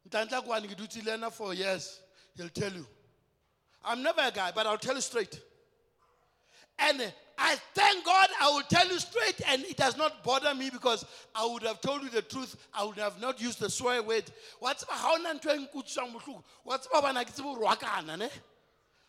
ntantla 0.08 0.42
kwani 0.42 0.68
ke 0.68 0.76
dutse 0.76 1.04
le 1.04 1.14
ena 1.14 1.30
for 1.30 1.54
years 1.54 2.00
he'll 2.36 2.48
tell 2.50 2.72
you 2.72 2.86
I'm 3.84 4.02
never 4.02 4.22
a 4.22 4.30
guy, 4.30 4.50
but 4.54 4.66
I'll 4.66 4.78
tell 4.78 4.94
you 4.94 5.00
straight. 5.00 5.40
And 6.78 7.12
I 7.38 7.56
thank 7.74 8.04
God 8.04 8.28
I 8.40 8.50
will 8.50 8.62
tell 8.62 8.88
you 8.88 8.98
straight, 8.98 9.40
and 9.48 9.62
it 9.64 9.76
does 9.76 9.96
not 9.96 10.24
bother 10.24 10.54
me 10.54 10.70
because 10.70 11.04
I 11.34 11.46
would 11.46 11.62
have 11.62 11.80
told 11.80 12.02
you 12.02 12.10
the 12.10 12.22
truth. 12.22 12.56
I 12.72 12.84
would 12.84 12.98
have 12.98 13.20
not 13.20 13.40
used 13.40 13.60
the 13.60 13.70
swear 13.70 14.02
word. 14.02 14.24
What's 14.58 14.84
how? 14.88 15.16
What's 16.62 16.86
ba 16.88 17.02
bana 17.02 17.24
ke 17.24 17.32
tsebo 17.32 17.58
rwakana 17.58 18.18
ne? 18.18 18.28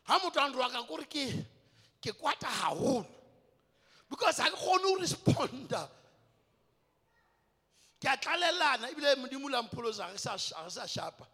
Ha 0.04 0.20
motho 0.20 0.46
a 0.46 0.52
nrwaka 0.52 0.88
kore 0.88 1.06
ke 2.06 2.14
kwata 2.14 2.48
haholo. 2.48 3.06
Because 4.10 4.38
ha 4.38 4.50
ke 4.50 4.56
kgone 4.56 4.84
ho 4.84 4.98
responda. 5.02 5.88
Ke 8.00 8.14
a 8.14 8.18
tlalelana 8.18 8.94
ebile 8.94 9.16
modimo 9.16 9.50
la 9.50 9.64
mpholosa 9.64 10.12
ke 10.14 10.20
sa 10.20 10.38
sa 10.38 10.86
shapa. 10.86 11.26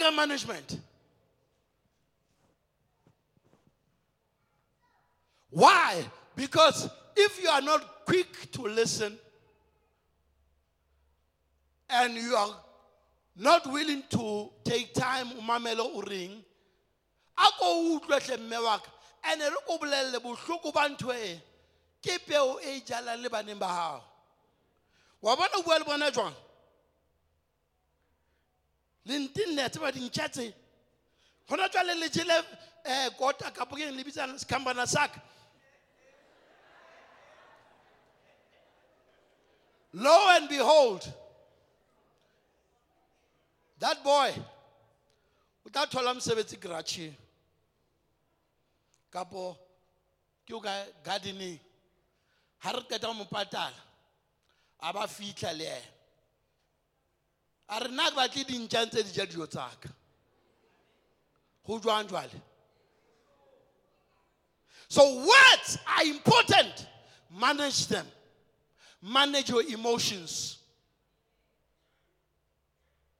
anger 0.00 0.16
management. 0.16 0.80
Why? 5.50 6.04
Because 6.36 6.88
if 7.16 7.42
you 7.42 7.48
are 7.48 7.60
not 7.60 8.04
quick 8.04 8.50
to 8.52 8.62
listen 8.62 9.18
and 11.88 12.14
you 12.14 12.34
are 12.36 12.54
not 13.40 13.66
willing 13.72 14.02
to 14.10 14.50
take 14.62 14.92
time 14.92 15.32
umamelo 15.32 15.96
o 15.96 16.00
ring 16.02 16.44
a 17.38 17.46
ko 17.58 17.96
utlwe 17.96 18.20
hle 18.20 18.36
mme 18.36 18.58
wa 18.58 18.78
ka 18.78 18.90
and 19.24 19.40
re 19.40 19.60
ko 19.66 19.78
bolelle 19.78 20.20
bohloko 20.20 20.72
ba 20.72 20.88
ntho 20.88 21.12
e 21.12 21.40
ke 22.02 22.18
peo 22.26 22.60
e 22.60 22.80
jalang 22.84 23.22
le 23.22 23.28
baneng 23.28 23.58
ba 23.58 23.66
gago 23.66 24.04
wa 25.22 25.36
bona 25.36 25.56
o 25.56 25.62
bua 25.62 25.78
le 25.78 25.84
bona 25.84 26.10
jwang? 26.10 26.34
Le 29.06 29.18
ntenne 29.18 29.68
tseba 29.70 29.92
dintšha 29.92 30.28
tse 30.28 30.54
gona 31.48 31.68
tswa 31.68 31.82
le 31.82 31.94
lejele 31.94 32.44
um 32.84 33.10
kota 33.18 33.50
kapo 33.50 33.76
ke 33.76 33.88
eng 33.88 33.96
le 33.96 34.04
bitsang 34.04 34.36
sekhampana 34.36 34.86
saka 34.86 35.20
lo 39.92 40.28
and 40.36 40.48
behold 40.48 41.02
that 43.80 44.02
boy 44.04 44.32
o 45.66 45.70
tla 45.70 45.86
thola 45.86 46.14
kapo 49.10 49.56
ke 50.46 50.62
ka 50.62 50.74
gardening 51.04 51.58
ga 52.62 52.70
re 52.72 52.82
qeta 52.90 53.14
mo 53.16 53.24
patala 53.24 53.80
a 54.80 54.92
ba 54.92 55.06
le 55.52 55.64
ena 55.64 55.88
a 57.68 57.80
re 57.80 57.88
nna 57.88 58.10
ke 58.10 58.16
batle 58.16 58.44
dintšang 58.44 58.90
tse 58.90 59.02
di 59.02 59.12
ja 59.12 59.26
tsaka 59.26 59.88
go 61.64 61.78
so 64.90 65.18
words 65.18 65.78
are 65.86 66.04
important. 66.04 66.86
Manage 67.30 67.86
them. 67.86 68.04
Manage 69.00 69.48
your 69.50 69.62
emotions. 69.62 70.58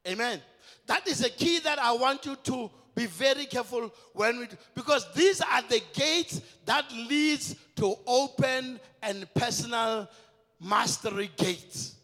Amen 0.06 0.42
that 0.90 1.06
is 1.06 1.24
a 1.24 1.30
key 1.30 1.56
that 1.60 1.78
i 1.78 1.92
want 1.92 2.26
you 2.26 2.36
to 2.36 2.70
be 2.94 3.06
very 3.06 3.46
careful 3.46 3.92
when 4.12 4.40
we 4.40 4.48
because 4.74 5.06
these 5.14 5.40
are 5.40 5.62
the 5.68 5.80
gates 5.94 6.40
that 6.66 6.84
leads 6.92 7.56
to 7.76 7.94
open 8.06 8.78
and 9.02 9.26
personal 9.34 10.08
mastery 10.60 11.30
gates. 11.36 11.96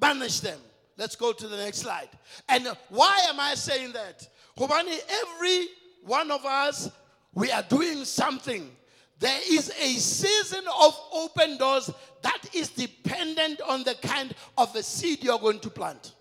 Manage 0.00 0.40
them. 0.40 0.58
Let's 0.96 1.16
go 1.16 1.32
to 1.32 1.48
the 1.48 1.56
next 1.56 1.78
slide. 1.78 2.08
And 2.48 2.68
why 2.88 3.18
am 3.28 3.40
i 3.40 3.54
saying 3.54 3.92
that? 3.92 4.28
Hobani, 4.56 4.98
every 5.24 5.66
one 6.04 6.30
of 6.30 6.44
us 6.44 6.90
we 7.34 7.50
are 7.50 7.62
doing 7.62 8.04
something. 8.04 8.70
There 9.18 9.40
is 9.50 9.70
a 9.70 9.94
season 9.94 10.64
of 10.80 10.98
open 11.12 11.56
doors 11.56 11.90
that 12.22 12.54
is 12.54 12.68
dependent 12.70 13.60
on 13.62 13.82
the 13.82 13.96
kind 14.02 14.34
of 14.56 14.74
a 14.76 14.82
seed 14.82 15.24
you're 15.24 15.38
going 15.38 15.60
to 15.60 15.70
plant 15.70 16.12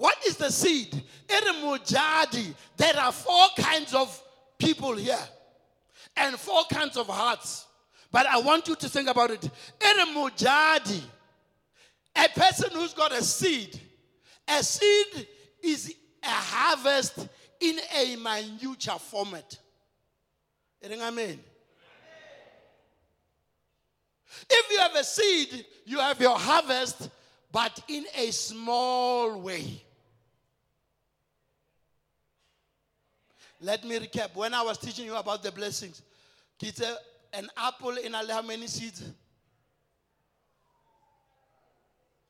what 0.00 0.16
is 0.26 0.36
the 0.36 0.50
seed? 0.50 1.02
Erimujadi. 1.28 2.54
There 2.74 2.96
are 2.96 3.12
four 3.12 3.48
kinds 3.58 3.92
of 3.92 4.22
people 4.56 4.96
here 4.96 5.28
and 6.16 6.36
four 6.36 6.62
kinds 6.72 6.96
of 6.96 7.06
hearts. 7.06 7.66
But 8.10 8.24
I 8.24 8.38
want 8.40 8.66
you 8.66 8.76
to 8.76 8.88
think 8.88 9.10
about 9.10 9.30
it. 9.30 9.46
Erimujadi. 9.78 11.02
A 12.16 12.28
person 12.30 12.70
who's 12.72 12.94
got 12.94 13.12
a 13.12 13.22
seed. 13.22 13.78
A 14.48 14.64
seed 14.64 15.28
is 15.62 15.94
a 16.22 16.28
harvest 16.28 17.28
in 17.60 17.78
a 17.94 18.16
minutia 18.16 18.98
format. 18.98 19.58
Amen. 20.82 21.40
If 24.48 24.70
you 24.70 24.78
have 24.78 24.94
a 24.94 25.04
seed, 25.04 25.66
you 25.84 25.98
have 25.98 26.18
your 26.18 26.38
harvest, 26.38 27.10
but 27.52 27.82
in 27.86 28.06
a 28.16 28.30
small 28.30 29.38
way. 29.38 29.84
Let 33.60 33.84
me 33.84 33.98
recap. 33.98 34.34
When 34.34 34.54
I 34.54 34.62
was 34.62 34.78
teaching 34.78 35.04
you 35.06 35.16
about 35.16 35.42
the 35.42 35.52
blessings, 35.52 36.02
it's 36.62 36.80
an 37.32 37.48
apple 37.56 37.96
in 37.96 38.14
Allah, 38.14 38.34
how 38.34 38.42
many 38.42 38.66
seeds? 38.66 39.02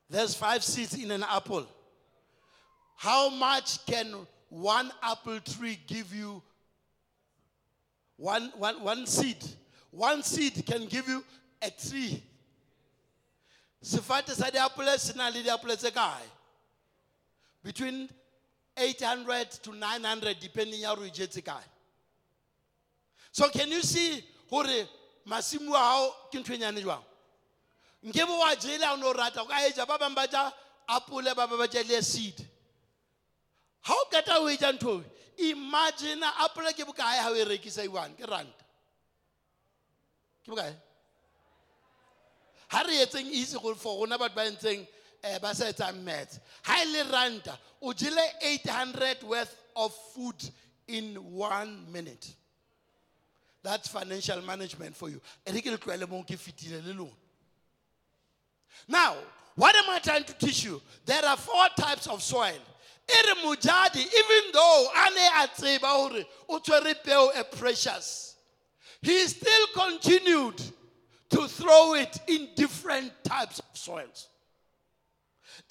There's 0.09 0.35
five 0.35 0.63
seeds 0.63 0.93
in 1.01 1.09
an 1.11 1.23
apple. 1.23 1.65
How 2.97 3.29
much 3.29 3.85
can 3.85 4.27
one 4.49 4.91
apple 5.01 5.39
tree 5.39 5.79
give 5.87 6.13
you? 6.13 6.43
One, 8.17 8.51
one, 8.57 8.83
one 8.83 9.07
seed. 9.07 9.43
One 9.89 10.21
seed 10.21 10.65
can 10.65 10.85
give 10.85 11.07
you 11.07 11.23
a 11.61 11.71
tree. 11.71 12.21
Sefate 13.83 14.29
sa 14.31 14.49
diapole 14.49 14.97
se? 14.99 15.13
Between 17.63 18.09
800 18.81 19.51
to 19.63 19.71
900 19.71 20.39
depending 20.39 20.81
ya 20.81 20.95
gore 20.95 21.07
o 21.07 21.09
jetse 21.09 21.43
kae. 21.43 21.63
So 23.31 23.49
can 23.49 23.71
you 23.71 23.81
see 23.81 24.23
gore 24.49 24.87
masimo 25.27 25.73
a 25.73 25.79
hao 25.79 26.13
ke 26.31 26.39
ntho 26.39 26.53
e 26.53 26.57
nyane 26.57 26.81
jwang? 26.81 27.03
Nke 28.05 28.25
bo 28.25 28.39
wa 28.39 28.55
jela 28.55 28.93
o 28.93 28.95
no 28.97 29.13
rata 29.13 29.41
o 29.41 29.45
ka 29.45 29.55
eja 29.67 29.85
ba 29.85 29.97
bang 29.97 30.15
ba 30.15 30.27
ja 30.27 30.51
apole 30.89 31.35
ba 31.35 31.47
ba 31.47 31.57
ba 31.57 31.67
ja 31.67 31.81
le 31.87 32.01
seed. 32.01 32.45
Ha 33.81 33.93
o 33.93 34.05
keta 34.11 34.39
o 34.39 34.47
eja 34.47 34.71
imagine 35.37 36.23
apole 36.39 36.73
ke 36.73 36.85
bokae 36.85 37.19
ha 37.21 37.29
o 37.29 37.35
e 37.35 37.45
rekisa 37.45 37.83
iwan 37.85 38.15
ke 38.15 38.25
ranta. 38.25 38.65
Ke 40.45 40.51
bokae? 40.51 40.75
ha 42.71 42.83
re 42.83 43.03
etseng 43.03 43.27
easy 43.27 43.57
for 43.59 43.99
rona 43.99 44.17
batho 44.17 44.35
ba 44.35 44.43
entseng 44.47 44.87
Eh, 45.23 45.37
ba 45.39 45.53
sa 45.53 45.65
etsang 45.65 46.03
maths 46.03 46.39
ha 46.63 46.81
e 46.81 46.85
le 46.85 47.03
ranta 47.03 47.57
o 47.81 47.93
jele 47.93 48.21
800 48.41 49.23
worth 49.23 49.55
of 49.75 49.93
food 50.15 50.49
in 50.87 51.15
one 51.15 51.85
minute. 51.91 52.33
That's 53.63 53.87
financial 53.87 54.41
management 54.41 54.95
for 54.95 55.09
you. 55.09 55.21
E 55.45 55.51
re 55.51 55.61
ke 55.61 55.77
ke 55.79 55.87
le 55.87 56.93
lona. 56.93 57.11
Now 58.87 59.15
what 59.55 59.75
am 59.75 59.89
i 59.89 59.99
trying 59.99 60.23
to 60.23 60.33
teach 60.33 60.63
you? 60.63 60.81
There 61.05 61.23
are 61.23 61.37
four 61.37 61.67
types 61.77 62.07
of 62.07 62.23
soil. 62.23 62.57
E 63.07 63.21
re 63.27 63.35
mojadi 63.43 63.99
even 63.99 64.51
though 64.53 64.87
a 64.95 65.09
ne 65.13 65.27
a 65.43 65.47
tseba 65.47 65.81
gore 65.81 66.25
o 66.49 66.59
tshwere 66.59 66.95
peo 67.03 67.29
a 67.35 67.43
precious 67.43 68.35
he 69.03 69.27
still 69.27 69.67
continued 69.73 70.61
to 71.29 71.47
throw 71.47 71.93
it 71.95 72.19
in 72.27 72.49
different 72.55 73.11
types 73.23 73.59
of 73.59 73.65
soils 73.73 74.27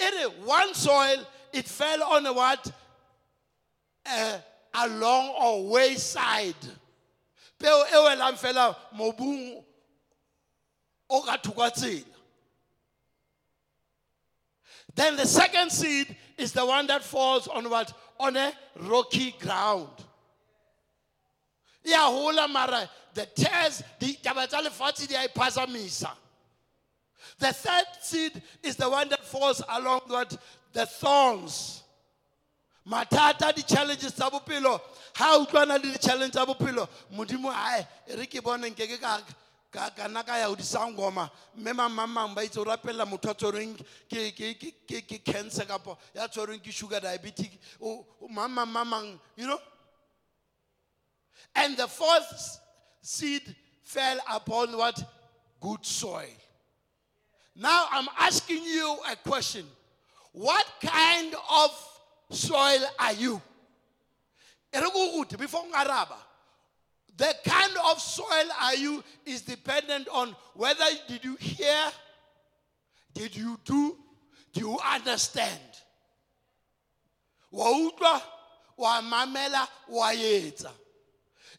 re 0.01 0.25
one 0.45 0.75
soil 0.75 1.25
it 1.53 1.67
fell 1.67 2.03
on 2.05 2.27
a 2.27 2.33
what 2.33 2.73
uh, 4.07 4.39
along 4.75 5.35
or 5.41 5.69
wayside 5.69 6.55
peo 7.59 7.85
e 7.85 7.97
welang 7.97 8.35
fela 8.35 8.77
mobung 8.97 9.63
o 11.09 11.23
ka 11.23 11.37
thoko 11.37 12.05
then 14.95 15.17
the 15.17 15.27
second 15.27 15.71
seed 15.71 16.17
is 16.37 16.53
the 16.53 16.65
one 16.65 16.87
that 16.89 17.03
falls 17.03 17.49
on 17.49 17.69
what? 17.71 17.93
On 18.19 18.37
a 18.37 18.53
rocky 18.83 19.35
ground. 19.39 19.89
Ya 21.85 22.07
hola 22.11 22.49
mara 22.49 22.89
the 23.15 23.27
tears 23.27 23.83
the 23.99 24.15
taba 24.23 24.47
tsa 24.47 24.57
lefatshe 24.57 25.09
di 25.09 25.15
a. 25.15 25.29
The 27.39 27.53
third 27.53 27.85
seed 28.03 28.43
is 28.63 28.77
the 28.77 28.89
one 28.89 29.09
that 29.09 29.25
falls 29.25 29.63
along 29.69 30.03
what 30.07 30.37
the 30.73 30.87
thorns. 30.87 31.83
Matata 32.89 33.55
di 33.55 33.63
challenges 33.63 34.13
tsa 34.13 34.31
bophelo. 34.31 34.81
O 35.21 35.47
utlwana 35.47 35.83
le 35.83 35.93
di 35.93 35.99
challenge 35.99 36.33
tsa 36.33 36.47
bophelo 36.47 36.89
modimo 37.13 37.53
ae 37.53 37.87
e 38.09 38.17
re 38.17 38.27
ke 38.27 38.43
bone 38.43 38.71
nkeke 38.71 39.01
ka 39.01 39.21
ka 39.71 39.91
ka 39.91 40.09
nna 40.09 40.25
ka 40.25 40.37
ya 40.37 40.49
go 40.49 40.57
disangoma 40.57 41.31
mme 41.57 41.73
mang 41.75 42.35
ba 42.35 42.43
itse 42.43 42.57
o 42.57 42.65
rapelela 42.65 43.07
motho 43.07 43.31
a 43.31 43.35
tshwerweng 43.35 43.77
ke- 44.09 44.33
ke- 44.33 44.55
ke- 44.59 44.75
ke 44.89 45.03
ke 45.07 45.25
cancer 45.25 45.65
kapo 45.67 45.97
ya 46.15 46.27
tshwerweng 46.27 46.61
ke 46.63 46.73
sugar 46.73 47.01
diabetic. 47.01 47.51
O- 47.81 48.07
o- 48.23 48.29
mang 48.29 48.51
mang 48.51 48.73
mang 48.73 48.89
mang 48.89 49.21
you 49.37 49.47
know? 49.47 49.61
And 51.55 51.77
the 51.77 51.87
fourth 51.87 52.61
seed 53.03 53.55
fell 53.83 54.19
upon 54.31 54.77
what? 54.77 55.03
Good 55.61 55.85
soil 55.85 56.27
now 57.61 57.87
i'm 57.92 58.09
asking 58.18 58.62
you 58.64 58.96
a 59.12 59.16
question. 59.29 59.64
What 60.33 60.64
kind 60.83 61.35
of 61.53 61.70
soil 62.31 62.81
are 62.99 63.12
you? 63.12 63.42
Before 64.73 65.64
the 67.16 67.35
kind 67.44 67.73
of 67.90 68.01
soil 68.01 68.46
are 68.62 68.77
you 68.77 69.05
is 69.27 69.42
dependent 69.42 70.09
on 70.09 70.35
whether 70.55 70.85
did 71.09 71.23
you 71.25 71.37
hear 71.37 71.77
did 73.12 73.37
you 73.37 73.59
do 73.64 73.96
do 74.53 74.61
you 74.61 74.79
understand? 74.92 75.61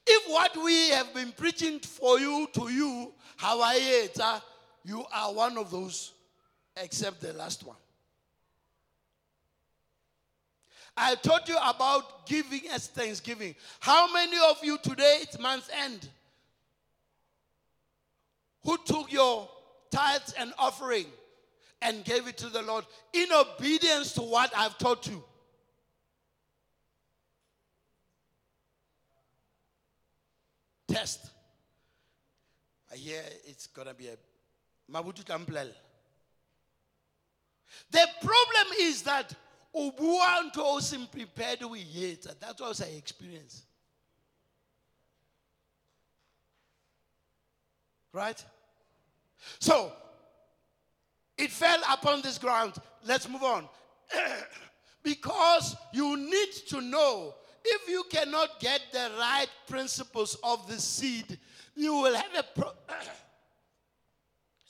If 0.07 0.31
what 0.31 0.57
we 0.63 0.89
have 0.89 1.13
been 1.13 1.31
preaching 1.33 1.79
for 1.79 2.19
you 2.19 2.47
to 2.53 2.69
you 2.69 3.13
how 3.37 3.59
wa 3.59 3.73
etsa 3.73 4.41
you 4.83 5.05
are 5.13 5.33
one 5.33 5.57
of 5.57 5.71
those 5.71 6.13
except 6.77 7.21
the 7.21 7.33
last 7.33 7.65
one 7.65 7.77
I 10.95 11.15
told 11.15 11.47
you 11.47 11.57
about 11.63 12.27
giving 12.27 12.67
as 12.71 12.87
Thanksgiving. 12.87 13.55
How 13.79 14.11
many 14.11 14.37
of 14.49 14.63
you 14.63 14.77
today, 14.77 15.19
it's 15.21 15.39
month's 15.39 15.69
end, 15.83 16.07
who 18.63 18.77
took 18.85 19.11
your 19.11 19.49
tithes 19.89 20.33
and 20.37 20.53
offering 20.59 21.05
and 21.81 22.03
gave 22.03 22.27
it 22.27 22.37
to 22.37 22.49
the 22.49 22.61
Lord 22.61 22.85
in 23.13 23.27
obedience 23.31 24.13
to 24.13 24.21
what 24.21 24.51
I've 24.55 24.77
taught 24.77 25.07
you? 25.07 25.23
Test. 30.87 31.31
I 32.91 32.97
hear 32.97 33.23
it's 33.45 33.67
going 33.67 33.87
to 33.87 33.93
be 33.93 34.07
a 34.09 34.17
Mabutu 34.91 35.23
Tamplel. 35.23 35.69
The 37.89 38.07
problem 38.21 38.67
is 38.79 39.01
that 39.03 39.33
ubuwa 39.75 40.43
nto 40.51 40.63
o 40.75 40.79
seng 40.79 41.07
prepared 41.07 41.63
o 41.63 41.75
e 41.75 41.83
etsa 41.83 42.37
that's 42.39 42.59
what 42.59 42.81
I 42.81 42.91
experience 42.97 43.63
right? 48.13 48.43
So 49.59 49.91
it 51.37 51.49
fell 51.49 51.79
upon 51.91 52.21
this 52.21 52.37
ground. 52.37 52.73
Let's 53.05 53.27
move 53.29 53.43
on. 53.43 53.67
Because 55.03 55.75
you 55.93 56.15
need 56.15 56.51
to 56.67 56.79
know 56.79 57.33
if 57.65 57.89
you 57.89 58.03
cannot 58.07 58.59
get 58.59 58.81
the 58.91 59.09
right 59.19 59.47
principles 59.67 60.37
of 60.43 60.67
the 60.67 60.79
seed 60.79 61.39
you 61.75 61.95
will 61.95 62.13
have 62.13 62.35
a 62.37 62.43
pro- 62.43 62.73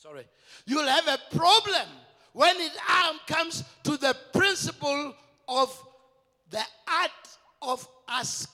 sorry, 0.01 0.25
you'll 0.65 0.87
have 0.87 1.07
a 1.07 1.35
problem 1.35 1.87
when 2.33 2.55
it 2.57 2.71
um, 2.89 3.19
comes 3.27 3.63
to 3.83 3.97
the 3.97 4.15
principle 4.33 5.13
of 5.47 5.83
the 6.49 6.63
art 6.87 7.11
of 7.61 7.87
ask. 8.09 8.49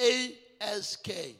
A 0.00 0.36
S 0.60 0.96
K. 0.96 1.34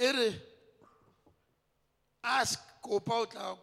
Re, 0.00 0.34
ask 2.24 2.58
kopa 2.82 3.12
o 3.12 3.24
tla 3.26 3.56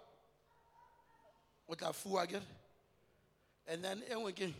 o 1.68 1.76
akere? 1.76 2.42
and 3.68 3.84
then 3.84 4.02
e 4.10 4.54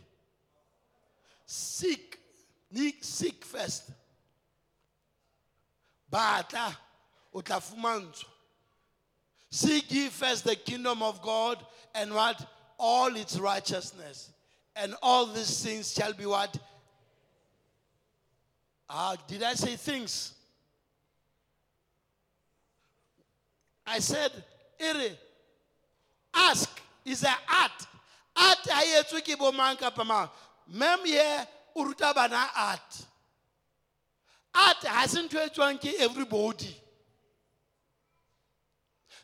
seek 1.46 2.18
seek 3.00 3.44
first 3.44 3.90
batla 6.12 6.74
o 7.32 7.40
tla 7.40 7.60
fumantshwa. 7.60 8.28
Seek 9.50 9.90
ye 9.90 10.08
first 10.08 10.44
the 10.44 10.56
kingdom 10.56 11.02
of 11.02 11.22
god 11.22 11.58
and 11.94 12.14
what? 12.14 12.44
All 12.78 13.14
its 13.16 13.38
righteousness. 13.38 14.30
And 14.76 14.94
all 15.02 15.26
these 15.26 15.64
things 15.64 15.92
shall 15.92 16.12
be 16.12 16.26
what? 16.26 16.56
Ah 18.90 19.16
did 19.26 19.42
i 19.42 19.54
say 19.54 19.76
things? 19.76 20.32
I 23.86 23.98
said 23.98 24.30
ere 24.78 25.10
ask 26.34 26.80
is 27.04 27.24
a 27.24 27.28
art? 27.28 27.86
Art 28.36 28.58
ha 28.70 28.82
etswe 29.00 29.24
ke 29.24 29.38
bo 29.38 29.50
mang 29.52 29.76
kapa 29.76 30.04
mang? 30.04 30.28
Mem 30.68 31.00
ye 31.04 31.38
o 31.74 31.84
ruta 31.84 32.12
bana 32.14 32.46
art 32.56 33.06
art 34.66 34.84
ha 34.86 35.06
se 35.06 35.22
ntho 35.22 35.48
tswang 35.52 35.78
ke 35.80 35.94
everybody. 36.00 36.74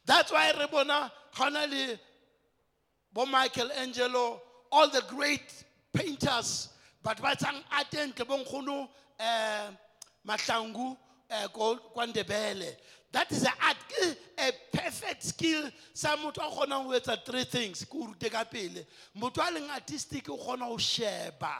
That's 0.06 0.30
why 0.32 0.52
re 0.52 0.66
bona 0.70 1.10
gona 1.34 1.66
le 1.70 1.98
bo 3.12 3.26
michelangelo 3.26 4.40
all 4.70 4.90
the 4.90 5.02
great 5.08 5.64
painters 5.92 6.68
but 7.02 7.20
bo 8.24 8.38
nkgono 8.38 8.88
um 9.20 9.76
mahlangu 10.26 10.96
eh, 11.30 11.46
ko 11.52 11.76
kwa 11.92 12.06
ndebele 12.06 12.76
that 13.12 13.30
is 13.30 13.44
a 13.44 13.52
art 13.62 13.76
a 14.38 14.52
perfect 14.76 15.22
skill. 15.22 15.70
Sa 15.92 16.16
motho 16.16 16.40
a 17.08 17.16
three 17.16 17.44
things 17.44 17.84
ke 17.84 17.94
o 17.94 18.06
rute 18.06 18.30
artistic 19.70 20.28
o 20.28 20.36
kgona 20.36 20.64
ho 20.66 20.76
sheba 20.76 21.54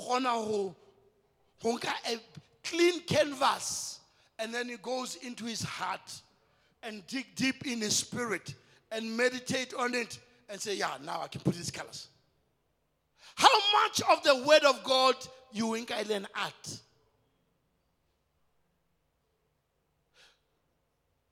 ho 0.00 0.74
a 1.64 2.20
clean 2.62 3.00
canvas 3.00 4.00
and 4.38 4.52
then 4.52 4.68
he 4.68 4.76
goes 4.76 5.16
into 5.16 5.44
his 5.44 5.62
heart 5.62 6.20
and 6.82 7.06
dig 7.06 7.26
deep 7.34 7.66
in 7.66 7.80
his 7.80 7.96
spirit 7.96 8.54
and 8.90 9.16
meditate 9.16 9.72
on 9.74 9.94
it 9.94 10.18
and 10.48 10.60
say 10.60 10.74
yeah 10.76 10.96
now 11.04 11.20
i 11.22 11.28
can 11.28 11.40
put 11.40 11.54
these 11.54 11.70
colors. 11.70 12.08
How 13.36 13.48
much 13.82 14.00
of 14.10 14.22
the 14.22 14.46
word 14.46 14.64
of 14.64 14.82
god 14.84 15.16
you 15.52 15.66
nka 15.66 16.08
learn 16.08 16.26
art? 16.34 16.80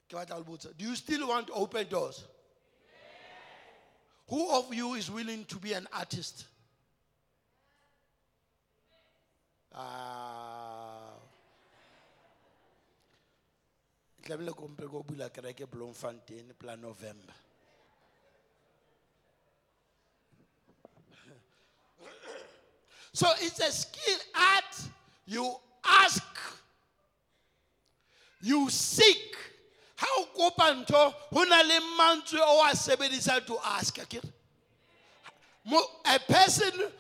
Do 0.09 0.85
you 0.85 0.95
still 0.95 1.27
want 1.27 1.49
open 1.55 1.89
doors? 1.89 2.25
Who 4.29 4.51
of 4.51 4.73
you 4.75 4.95
is 4.95 5.11
willing 5.11 5.47
to 5.47 5.57
be 5.57 5.73
an 5.73 5.89
artist 5.93 6.45
Ah. 9.75 11.15
tlamehile 14.23 14.53
bula 15.03 15.31
kereke 15.31 15.67
pla 16.59 16.77
november. 16.77 17.35
So 23.15 23.27
it's 23.41 23.61
a 23.61 23.71
skill 23.71 24.19
art. 24.35 24.89
You 25.27 25.55
ask. 25.85 26.23
You 28.41 28.71
seek. 28.71 29.37
Ha 29.97 30.07
o 30.19 30.27
kopa 30.35 30.73
ntho 30.75 31.15
ho 31.31 31.45
na 31.45 31.63
le 31.63 31.81
mantswe 31.97 32.41
o 32.41 32.65
a 32.65 32.75
sebedisang 32.75 33.47
to 33.47 33.59
ask 33.65 33.95
akere 33.99 34.33
a 36.05 36.19
person 36.19 36.91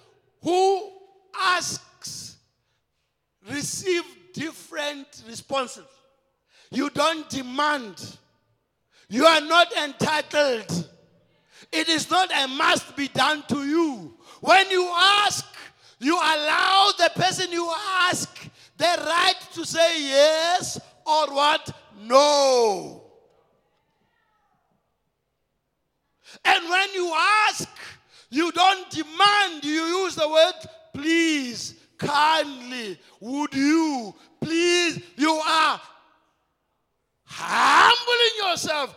who 0.40 0.92
asks 1.34 2.31
receive 3.50 4.04
different 4.32 5.22
responses. 5.28 5.84
You 6.70 6.90
don't 6.90 7.28
demand. 7.28 8.16
You 9.08 9.26
are 9.26 9.40
not 9.40 9.72
entitled. 9.76 10.88
It 11.70 11.88
is 11.88 12.10
not 12.10 12.30
a 12.32 12.48
must 12.48 12.96
be 12.96 13.08
done 13.08 13.44
to 13.48 13.66
you. 13.66 14.14
When 14.40 14.70
you 14.70 14.90
ask 14.94 15.44
you 16.02 16.16
allow 16.16 16.90
the 16.98 17.12
person 17.14 17.52
you 17.52 17.72
ask 18.08 18.50
the 18.76 18.84
right 18.84 19.36
to 19.52 19.64
say 19.64 20.02
yes 20.02 20.80
or 21.06 21.32
what? 21.32 21.70
No. 22.00 23.04
And 26.44 26.68
when 26.68 26.92
you 26.94 27.14
ask, 27.14 27.68
you 28.30 28.50
don't 28.50 28.90
demand, 28.90 29.64
you 29.64 29.82
use 30.02 30.16
the 30.16 30.28
word 30.28 30.54
please, 30.92 31.76
kindly, 32.04 32.98
would 33.20 33.54
you, 33.54 34.14
please, 34.40 35.00
you 35.16 35.30
are 35.30 35.80
humbling 37.24 38.50
yourself. 38.50 38.94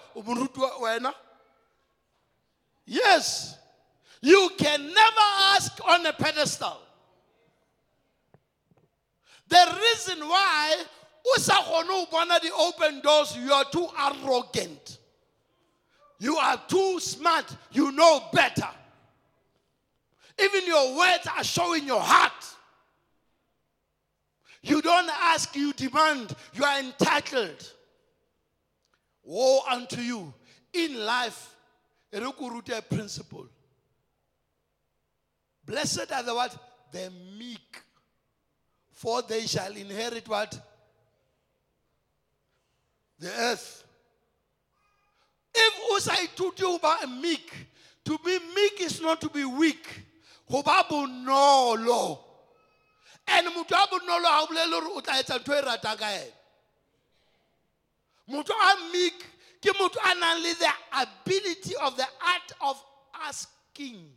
Yes. 2.85 3.57
You 4.21 4.49
can 4.57 4.81
never 4.81 5.27
ask 5.53 5.79
on 5.87 6.05
a 6.05 6.13
pedestal. 6.13 6.81
The 9.47 9.77
reason 9.79 10.27
why 10.27 10.83
the 12.39 12.51
open 12.57 13.01
doors, 13.01 13.37
you 13.37 13.51
are 13.53 13.65
too 13.65 13.87
arrogant. 13.99 14.99
You 16.19 16.37
are 16.37 16.61
too 16.67 16.99
smart. 16.99 17.55
You 17.71 17.91
know 17.91 18.23
better. 18.33 18.69
Even 20.39 20.65
your 20.65 20.97
words 20.97 21.27
are 21.37 21.43
showing 21.43 21.85
your 21.85 22.01
heart. 22.01 22.54
You 24.65 24.81
don't 24.81 25.09
ask, 25.09 25.55
you 25.55 25.73
demand. 25.73 26.35
You 26.53 26.63
are 26.63 26.79
entitled. 26.79 27.71
Woe 29.23 29.59
unto 29.69 30.01
you. 30.01 30.33
In 30.73 31.05
life, 31.05 31.55
a 32.11 32.81
principle. 32.81 33.45
Blessed 35.63 36.11
are 36.11 36.23
the 36.23 36.33
what? 36.33 36.57
The 36.91 37.11
meek. 37.37 37.77
For 38.91 39.21
they 39.21 39.45
shall 39.45 39.71
inherit 39.71 40.27
what? 40.27 40.59
The 43.19 43.29
earth. 43.29 43.83
If 45.53 46.03
usaithuti 46.03 46.61
uba 46.61 46.97
a 47.03 47.07
meek, 47.07 47.53
to 48.03 48.17
be 48.17 48.39
meek 48.55 48.81
is 48.81 48.99
not 48.99 49.21
to 49.21 49.29
be 49.29 49.45
weak. 49.45 49.87
Go 50.51 50.63
ba 50.63 50.83
bonolo. 50.89 52.24
And 53.27 53.47
motho 53.47 53.75
a 53.75 53.87
bonolo 53.87 54.25
ha 54.25 54.43
o 54.43 54.47
bolele 54.47 54.73
hore 54.73 54.97
o 54.97 55.01
tla 55.01 55.13
etsa 55.21 55.39
ntho 55.39 55.53
e 55.57 55.61
ratang 55.61 55.97
ka 55.97 56.07
ena. 56.07 56.31
Motho 58.29 58.51
a 58.51 58.91
meek 58.91 59.25
ke 59.61 59.73
motho 59.79 59.97
a 60.03 60.15
nang 60.19 60.43
le 60.43 60.53
the 60.53 60.71
ability 61.01 61.75
of 61.81 61.97
the 61.97 62.03
art 62.03 62.51
of 62.61 62.83
asking. 63.23 64.11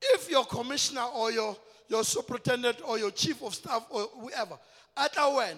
If 0.00 0.30
your 0.30 0.44
commissioner 0.44 1.02
or 1.02 1.32
your, 1.32 1.56
your 1.88 2.04
superintendent 2.04 2.78
or 2.84 2.98
your 2.98 3.10
chief 3.10 3.42
of 3.42 3.54
staff 3.54 3.84
or 3.90 4.08
whoever, 4.20 4.56
at 4.96 5.16
when 5.34 5.56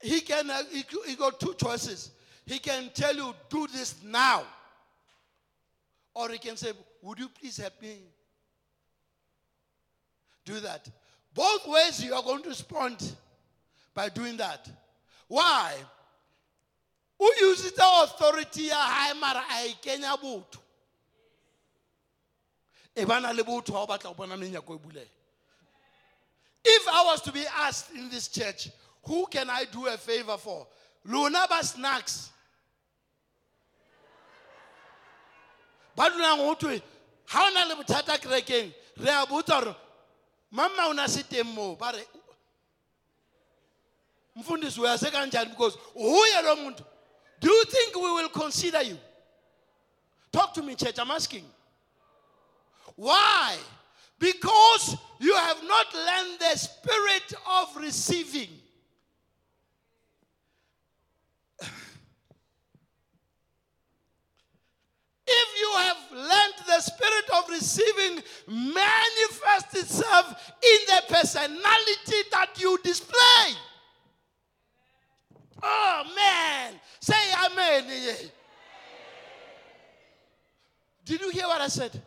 he 0.00 0.20
can 0.20 0.50
he, 0.70 0.84
he 1.06 1.14
got 1.14 1.38
two 1.38 1.54
choices. 1.54 2.10
He 2.46 2.58
can 2.58 2.90
tell 2.94 3.14
you, 3.14 3.34
do 3.48 3.66
this 3.68 3.96
now. 4.02 4.44
Or 6.14 6.28
he 6.30 6.38
can 6.38 6.56
say, 6.56 6.72
Would 7.02 7.18
you 7.18 7.28
please 7.28 7.56
help 7.58 7.80
me? 7.80 7.98
Do 10.44 10.60
that. 10.60 10.88
Both 11.32 11.66
ways 11.68 12.02
you 12.02 12.14
are 12.14 12.22
going 12.22 12.42
to 12.42 12.48
respond 12.48 13.12
by 13.94 14.08
doing 14.08 14.36
that. 14.38 14.68
Why? 15.28 15.74
Who 17.18 17.30
uses 17.40 17.72
the 17.72 17.84
authority 18.02 18.62
ya 18.64 18.74
hae 18.74 19.14
mara 19.20 19.42
a 19.62 19.66
e 19.68 19.74
kenya 19.80 20.16
buleha 20.16 20.44
if 26.64 26.88
I 26.88 27.04
was 27.04 27.20
to 27.22 27.32
be 27.32 27.44
asked 27.58 27.94
in 27.94 28.10
this 28.10 28.28
church, 28.28 28.68
who 29.04 29.26
can 29.26 29.48
I 29.48 29.64
do 29.72 29.86
a 29.86 29.96
favor 29.96 30.36
for? 30.36 30.66
Lona 31.04 31.46
ba 31.48 31.64
snacks. 31.64 32.30
Ba 36.00 36.08
dulang 36.08 36.38
ho 36.38 36.54
thwe 36.54 36.80
ha 37.26 37.46
o 37.46 37.50
na 37.52 37.64
le 37.68 37.74
bothata 37.76 38.16
kerekeng 38.16 38.72
re 38.96 39.10
a 39.10 39.26
botsa 39.26 39.52
hore 39.60 39.76
mama 40.50 40.86
o 40.88 40.92
na 40.92 41.06
se 41.06 41.22
teng 41.22 41.44
moo? 41.44 41.76
Ba 41.76 41.92
re 41.92 42.02
mfundisi 44.34 44.80
uyase 44.80 45.10
kanjani 45.10 45.50
because 45.50 45.76
uye 45.94 46.42
lo 46.42 46.56
muntu 46.56 46.82
do 47.38 47.50
you 47.50 47.64
think 47.66 47.94
we 47.96 48.10
will 48.12 48.30
consider 48.30 48.80
you? 48.82 48.96
Talk 50.32 50.54
to 50.54 50.62
me 50.62 50.74
church 50.74 50.98
i'm 50.98 51.10
asking. 51.10 51.44
Why? 52.96 53.58
Because 54.18 54.96
you 55.18 55.34
have 55.34 55.62
not 55.64 55.92
learned 55.92 56.38
the 56.38 56.56
spirit 56.56 57.34
of 57.60 57.76
receiving. 57.76 58.48
If 65.32 65.60
you 65.60 65.72
have 65.76 65.96
learned 66.12 66.54
the 66.66 66.80
spirit 66.80 67.30
of 67.36 67.48
receiving 67.50 68.22
manifest 68.48 69.76
itself 69.76 70.52
in 70.60 70.78
the 70.88 71.02
personality 71.14 72.20
that 72.32 72.50
you 72.56 72.76
display. 72.82 73.54
Oh 75.62 76.02
man, 76.16 76.74
say 76.98 77.14
amen. 77.46 77.84
Did 81.04 81.20
you 81.20 81.30
hear 81.30 81.46
what 81.46 81.60
I 81.60 81.68
said? 81.68 82.02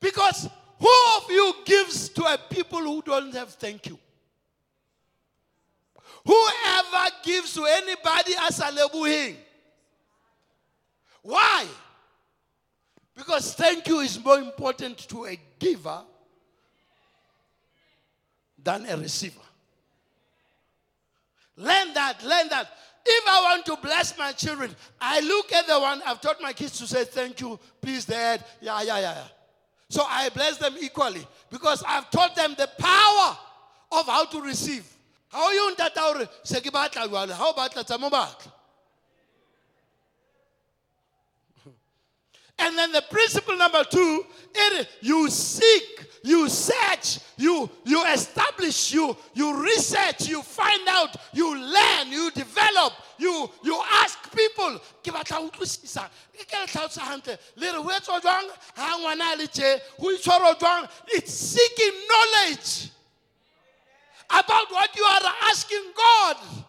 Because 0.00 0.48
who 0.78 1.16
of 1.16 1.30
you 1.30 1.54
gives 1.64 2.08
to 2.10 2.22
a 2.24 2.38
people 2.48 2.80
who 2.80 3.02
don't 3.02 3.34
have 3.34 3.50
thank 3.50 3.86
you? 3.86 3.98
Whoever 6.24 7.10
gives 7.22 7.52
to 7.54 7.64
anybody 7.64 8.32
as 8.40 8.60
a 8.60 8.70
lebuhing. 8.72 9.36
Why? 11.24 11.66
Because 13.16 13.54
thank 13.54 13.88
you 13.88 14.00
is 14.00 14.22
more 14.22 14.38
important 14.38 14.98
to 15.08 15.24
a 15.24 15.40
giver 15.58 16.02
than 18.62 18.86
a 18.86 18.96
receiver. 18.96 19.40
Learn 21.56 21.94
that, 21.94 22.22
learn 22.22 22.48
that. 22.50 22.68
If 23.06 23.24
I 23.28 23.42
want 23.42 23.66
to 23.66 23.76
bless 23.76 24.16
my 24.18 24.32
children, 24.32 24.74
I 25.00 25.20
look 25.20 25.52
at 25.52 25.66
the 25.66 25.80
one 25.80 26.02
I've 26.06 26.20
taught 26.20 26.40
my 26.42 26.52
kids 26.52 26.78
to 26.78 26.86
say 26.86 27.04
thank 27.04 27.40
you, 27.40 27.58
please, 27.80 28.04
dad. 28.04 28.44
Yeah, 28.60 28.82
yeah, 28.82 28.98
yeah, 28.98 29.14
yeah. 29.14 29.28
So 29.88 30.02
I 30.06 30.28
bless 30.28 30.58
them 30.58 30.74
equally 30.80 31.26
because 31.50 31.82
I've 31.86 32.10
taught 32.10 32.36
them 32.36 32.54
the 32.58 32.68
power 32.78 33.38
of 33.92 34.06
how 34.06 34.26
to 34.26 34.40
receive. 34.42 34.90
How 35.28 35.50
you 35.52 35.74
ke 35.74 36.70
batla 36.72 37.08
jwale 37.08 37.32
ha 37.32 37.52
batla 37.56 37.84
tsa 37.84 37.98
mo 37.98 38.10
batla. 38.10 38.52
And 42.58 42.78
then 42.78 42.92
the 42.92 43.02
principle 43.10 43.56
number 43.56 43.82
two, 43.84 44.24
it 44.54 44.88
you 45.00 45.28
seek, 45.28 46.06
you 46.22 46.48
search, 46.48 47.18
you 47.36 47.68
you 47.84 48.04
establish, 48.06 48.92
you 48.92 49.16
you 49.34 49.62
research, 49.62 50.28
you 50.28 50.40
find 50.42 50.88
out, 50.88 51.16
you 51.32 51.56
learn, 51.56 52.08
you 52.10 52.30
develop, 52.30 52.92
you 53.18 53.50
you 53.62 53.82
ask 53.94 54.30
people. 54.34 54.80
Ke 55.02 55.10
batla 55.12 55.50
utlwisisa. 55.50 56.08
Ke 56.32 56.46
ke 56.46 56.54
le 56.60 56.66
tlhalosa 56.66 57.00
hantle. 57.00 57.38
Le 57.56 57.72
re 57.72 57.78
a? 60.62 60.88
It's 61.08 61.32
seeking 61.34 61.92
knowledge 62.08 62.90
about 64.30 64.70
what 64.70 64.96
you 64.96 65.04
are 65.04 65.34
asking 65.42 65.92
God. 65.96 66.63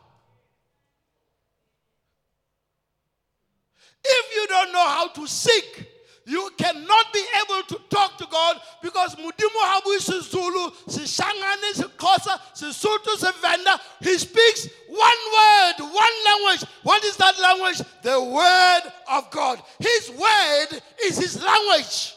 If 4.08 4.36
you 4.36 4.48
don't 4.48 4.72
know 4.72 4.88
how 4.88 5.08
to 5.10 5.28
seek, 5.28 5.88
you 6.26 6.50
cannot 6.58 7.14
be 7.14 7.24
able 7.44 7.64
to 7.68 7.80
talk 7.90 8.18
to 8.18 8.26
God 8.30 8.60
because 8.82 9.16
Mudimu 9.16 9.62
Habu 9.62 10.00
Zulu, 10.00 10.72
Sishangani, 10.88 11.74
Sikosa, 11.74 12.40
Sisutu, 12.56 13.16
Sevenda, 13.18 13.80
he 14.02 14.18
speaks 14.18 14.68
one 14.88 15.00
word, 15.00 15.74
one 15.80 16.14
language. 16.26 16.68
What 16.82 17.04
is 17.04 17.16
that 17.18 17.40
language? 17.40 17.82
The 18.02 18.22
word 18.24 18.92
of 19.12 19.30
God. 19.30 19.62
His 19.80 20.10
word 20.12 20.82
is 21.04 21.18
his 21.18 21.44
language. 21.44 22.15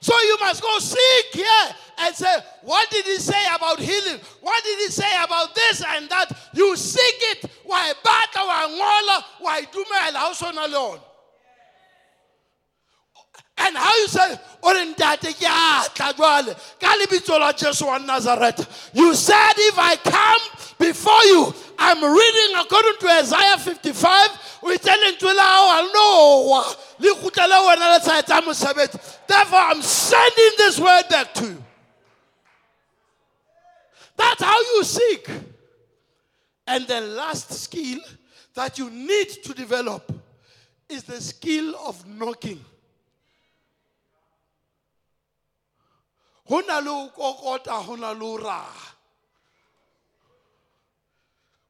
So 0.00 0.18
you 0.20 0.36
must 0.40 0.62
go 0.62 0.78
seek 0.78 1.26
here 1.32 1.74
and 1.98 2.14
say, 2.14 2.36
what 2.62 2.88
did 2.90 3.04
he 3.04 3.16
say 3.16 3.42
about 3.54 3.80
healing? 3.80 4.20
What 4.40 4.62
did 4.62 4.78
he 4.78 4.88
say 4.88 5.10
about 5.24 5.54
this 5.54 5.82
and 5.86 6.08
that? 6.08 6.30
You 6.54 6.76
seek 6.76 7.02
it. 7.02 7.50
Why 7.64 7.92
batla 8.04 8.46
wa 8.46 8.68
ngola 8.68 9.24
wa 9.40 9.56
idumela 9.60 10.18
ha 10.18 10.28
o 10.30 10.34
sona 10.34 10.66
le 10.66 10.68
yona. 10.68 11.00
And 13.60 13.76
how 13.76 13.96
you 13.96 14.06
say, 14.06 14.38
o 14.62 14.72
re 14.72 14.94
ntate 14.94 15.34
ke 15.34 15.42
a 15.42 15.88
tla 15.92 16.12
jwale 16.12 16.56
ka 16.78 16.94
lebitso 16.94 17.38
la 17.38 17.52
Jesu 17.52 17.86
wa 17.86 17.98
Nazareth. 17.98 18.90
You 18.94 19.14
said 19.14 19.54
if 19.56 19.76
I 19.76 19.96
come 19.96 20.40
before 20.78 21.24
you, 21.24 21.54
I'm 21.78 22.02
reading 22.02 22.56
according 22.60 22.98
to 23.00 23.08
Isaiah 23.08 23.56
55. 23.56 24.60
O 24.62 24.70
itse 24.72 24.90
lentswe 24.90 25.34
la 25.34 25.42
hao 25.42 25.68
ha 25.68 25.82
nowa 25.94 26.76
le 26.98 27.14
mosebetsi. 28.42 28.98
Therefore, 29.26 29.60
I'm 29.60 29.82
sending 29.82 30.50
this 30.56 30.80
word 30.80 31.04
back 31.08 31.34
to 31.34 31.44
you. 31.44 31.64
That's 34.16 34.42
how 34.42 34.60
you 34.60 34.84
seek. 34.84 35.30
And 36.66 36.86
the 36.86 37.00
last 37.00 37.52
skill 37.52 38.00
that 38.54 38.78
you 38.78 38.90
need 38.90 39.28
to 39.44 39.54
develop 39.54 40.12
is 40.88 41.04
the 41.04 41.20
skill 41.20 41.76
of 41.86 42.04
knocking. 42.06 42.64
Ho 46.46 46.62
kokota, 46.62 47.82
raha. 48.42 48.87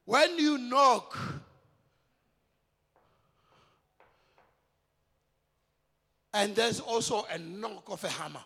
When 0.09 0.39
you 0.39 0.57
knock, 0.57 1.15
and 6.33 6.55
there's 6.55 6.79
also 6.79 7.27
a 7.29 7.37
knock 7.37 7.83
of 7.85 8.03
a 8.03 8.09
hammer. 8.09 8.43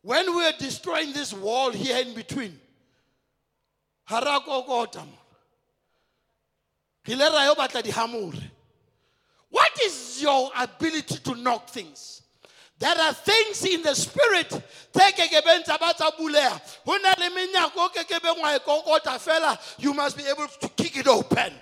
When 0.00 0.34
we're 0.34 0.54
destroying 0.58 1.12
this 1.12 1.34
wall 1.34 1.70
here 1.70 1.98
in 1.98 2.14
between. 2.14 2.58
What 9.50 9.78
is 9.82 10.22
your 10.22 10.50
ability 10.56 11.18
to 11.18 11.34
knock 11.34 11.68
things? 11.68 12.21
There 12.82 13.00
are 13.00 13.14
things 13.14 13.64
in 13.64 13.80
the 13.80 13.94
spirit. 13.94 14.50
You 19.78 19.94
must 19.94 20.16
be 20.16 20.24
able 20.24 20.48
to 20.48 20.68
kick 20.70 20.96
it 20.96 21.06
open. 21.06 21.52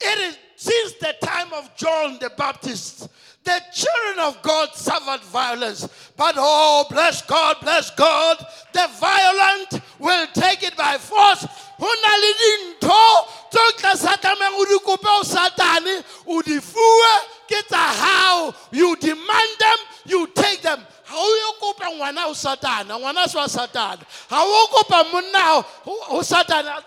It 0.00 0.18
is 0.18 0.38
since 0.56 0.94
the 0.94 1.14
time 1.22 1.52
of 1.52 1.76
John 1.76 2.18
the 2.18 2.30
Baptist, 2.30 3.10
the 3.44 3.60
children 3.72 4.24
of 4.26 4.42
God 4.42 4.74
suffered 4.74 5.22
violence. 5.26 5.88
But 6.16 6.34
oh, 6.38 6.84
bless 6.90 7.22
God, 7.22 7.56
bless 7.62 7.90
God, 7.90 8.36
the 8.72 8.88
violent 8.98 9.82
will 9.98 10.26
take 10.34 10.62
it 10.62 10.76
by 10.76 10.98
force. 10.98 11.46
Ho 11.80 11.88
na 11.88 12.12
le 12.20 12.32
dintho 12.40 13.02
tseo 13.50 13.64
o 13.64 13.72
tla 13.78 13.96
sa 13.96 14.16
tlamehang 14.16 14.52
o 14.52 14.64
di 14.68 14.78
kope 14.84 15.08
ho 15.08 15.22
Satane, 15.24 16.04
o 16.26 16.42
di 16.42 16.60
fuwe 16.60 17.14
ke 17.48 17.62
tsa 17.66 17.76
hao. 17.76 18.54
You 18.70 18.94
demand 18.96 19.50
them, 19.58 19.78
you 20.04 20.26
take 20.34 20.60
them. 20.60 20.84
Ha 21.04 21.16
o 21.16 21.24
yo 21.24 21.50
kopa 21.58 21.88
ngwana 21.96 22.28
ho 22.28 22.32
Satana, 22.32 23.00
ngwana 23.00 23.26
se 23.26 23.38
wa 23.38 23.48
Satana. 23.48 24.04
Ha 24.28 24.44
o 24.44 24.66
kopa 24.68 25.10
monna 25.10 25.64
ho 25.82 26.20
Satana, 26.20 26.84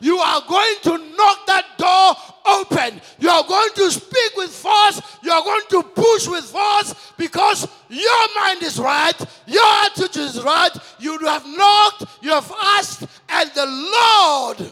You 0.00 0.18
are 0.18 0.42
going 0.46 0.74
to 0.82 0.98
knock 1.16 1.46
that 1.46 1.64
door 1.78 2.14
open. 2.46 3.00
You 3.18 3.30
are 3.30 3.44
going 3.46 3.70
to 3.74 3.90
speak 3.90 4.36
with 4.36 4.50
force. 4.50 5.00
You 5.22 5.32
are 5.32 5.42
going 5.42 5.64
to 5.70 5.82
push 5.82 6.28
with 6.28 6.44
force 6.44 6.94
because 7.16 7.66
your 7.88 8.28
mind 8.36 8.62
is 8.62 8.78
right. 8.78 9.18
Your 9.46 9.64
attitude 9.84 10.16
is 10.16 10.42
right. 10.42 10.76
You 10.98 11.16
have 11.18 11.46
knocked, 11.46 12.04
you 12.22 12.28
have 12.30 12.52
asked, 12.76 13.06
and 13.28 13.50
the 13.54 13.66
Lord 13.66 14.70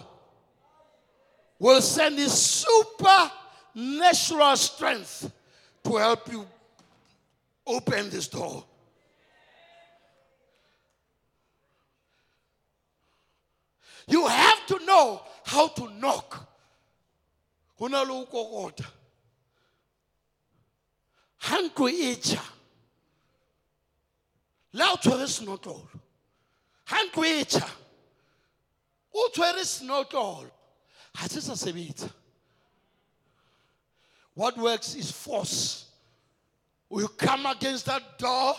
will 1.58 1.80
send 1.80 2.18
his 2.18 2.32
supernatural 2.32 4.56
strength 4.56 5.30
to 5.84 5.96
help 5.96 6.30
you 6.30 6.46
open 7.66 8.10
this 8.10 8.28
door. 8.28 8.62
You 14.08 14.26
have 14.26 14.66
to 14.66 14.78
know 14.84 15.22
how 15.44 15.68
to 15.68 15.90
knock. 15.98 16.48
Ho 17.78 17.86
na 17.86 18.02
le 18.02 18.08
ho 18.08 18.26
kokota. 18.26 18.86
Ha 21.38 21.58
ntlo 21.62 21.88
e 21.88 22.16
tjha, 22.16 22.42
le 24.72 24.84
ha 24.84 24.92
o 24.92 24.96
tshwere 24.96 25.26
senotlolo. 25.28 26.00
Ha 26.86 27.02
ntlo 27.04 27.24
e 27.24 27.44
tjha, 27.44 27.68
o 29.14 29.28
tshwere 29.30 29.64
senotlolo. 29.64 30.50
Sa 31.16 31.54
sebetsa. 31.54 32.10
What 34.34 34.58
works 34.58 34.94
is 34.94 35.10
force. 35.10 35.86
You 36.90 37.08
come 37.08 37.46
against 37.46 37.86
that 37.86 38.18
door. 38.18 38.54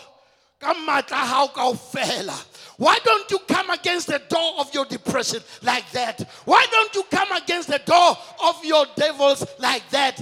Ka 0.60 0.74
matla 0.74 1.16
hao 1.16 1.48
kaofela. 1.48 2.44
Why 2.76 2.98
don't 3.04 3.30
you 3.30 3.40
come 3.40 3.70
against 3.70 4.06
the 4.06 4.20
door 4.28 4.60
of 4.60 4.72
your 4.72 4.84
depression 4.84 5.40
like 5.62 5.90
that? 5.90 6.20
Why 6.44 6.64
don't 6.70 6.94
you 6.94 7.02
come 7.10 7.32
against 7.32 7.68
the 7.68 7.80
door 7.84 8.16
of 8.44 8.64
your 8.64 8.86
devils 8.96 9.44
like 9.58 9.88
that? 9.90 10.16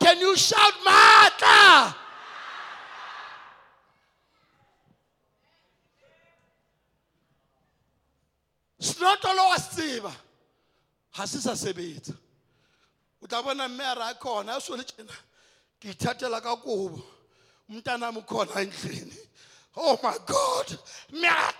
Can 0.00 0.20
you 0.20 0.36
shout 0.36 0.72
matla? 0.86 1.94
senotlolo 8.86 9.48
wa 9.50 9.56
se 9.58 9.70
tseba 9.74 10.12
ga 11.16 11.26
se 11.26 11.40
sa 11.40 11.52
sebetsa 11.52 12.14
o 13.22 13.26
tla 13.26 13.42
bona 13.42 13.68
mme 13.68 13.84
a 13.84 13.94
re 13.94 14.02
a 14.02 14.14
khona 14.14 14.56
a 14.56 14.60
so 14.60 14.76
le 14.76 14.84
tjena 14.84 15.12
ke 15.80 15.88
ithatela 15.90 16.40
ka 16.42 16.56
kobo 16.56 17.02
umntana 17.70 18.08
am 18.08 18.16
ukhona 18.16 18.52
endlini. 18.52 19.18
Oh 19.76 19.98
my 20.02 20.16
god. 20.26 20.78
Mme 21.12 21.28
a 21.28 21.52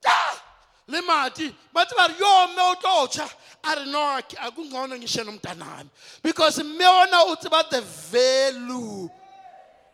ta 0.00 0.42
le 0.88 1.02
mati 1.02 1.54
bathi 1.74 1.94
ba 1.96 2.06
re 2.08 2.14
yo 2.18 2.46
mme 2.48 2.62
o 2.62 2.74
tlo 2.74 3.06
tjha 3.08 3.30
a 3.64 3.74
re 3.74 3.84
no 3.90 3.98
akungcono 4.18 4.96
ngishe 4.96 5.24
nomntanami 5.24 5.88
because 6.22 6.62
mme 6.62 6.84
ona 6.84 7.22
o 7.24 7.36
tseba 7.36 7.68
the 7.70 7.80
value 7.80 9.10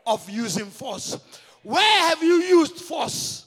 of 0.07 0.29
using 0.31 0.71
force. 0.71 1.19
Where 1.63 2.01
have 2.09 2.23
you 2.23 2.43
used 2.43 2.77
force? 2.77 3.47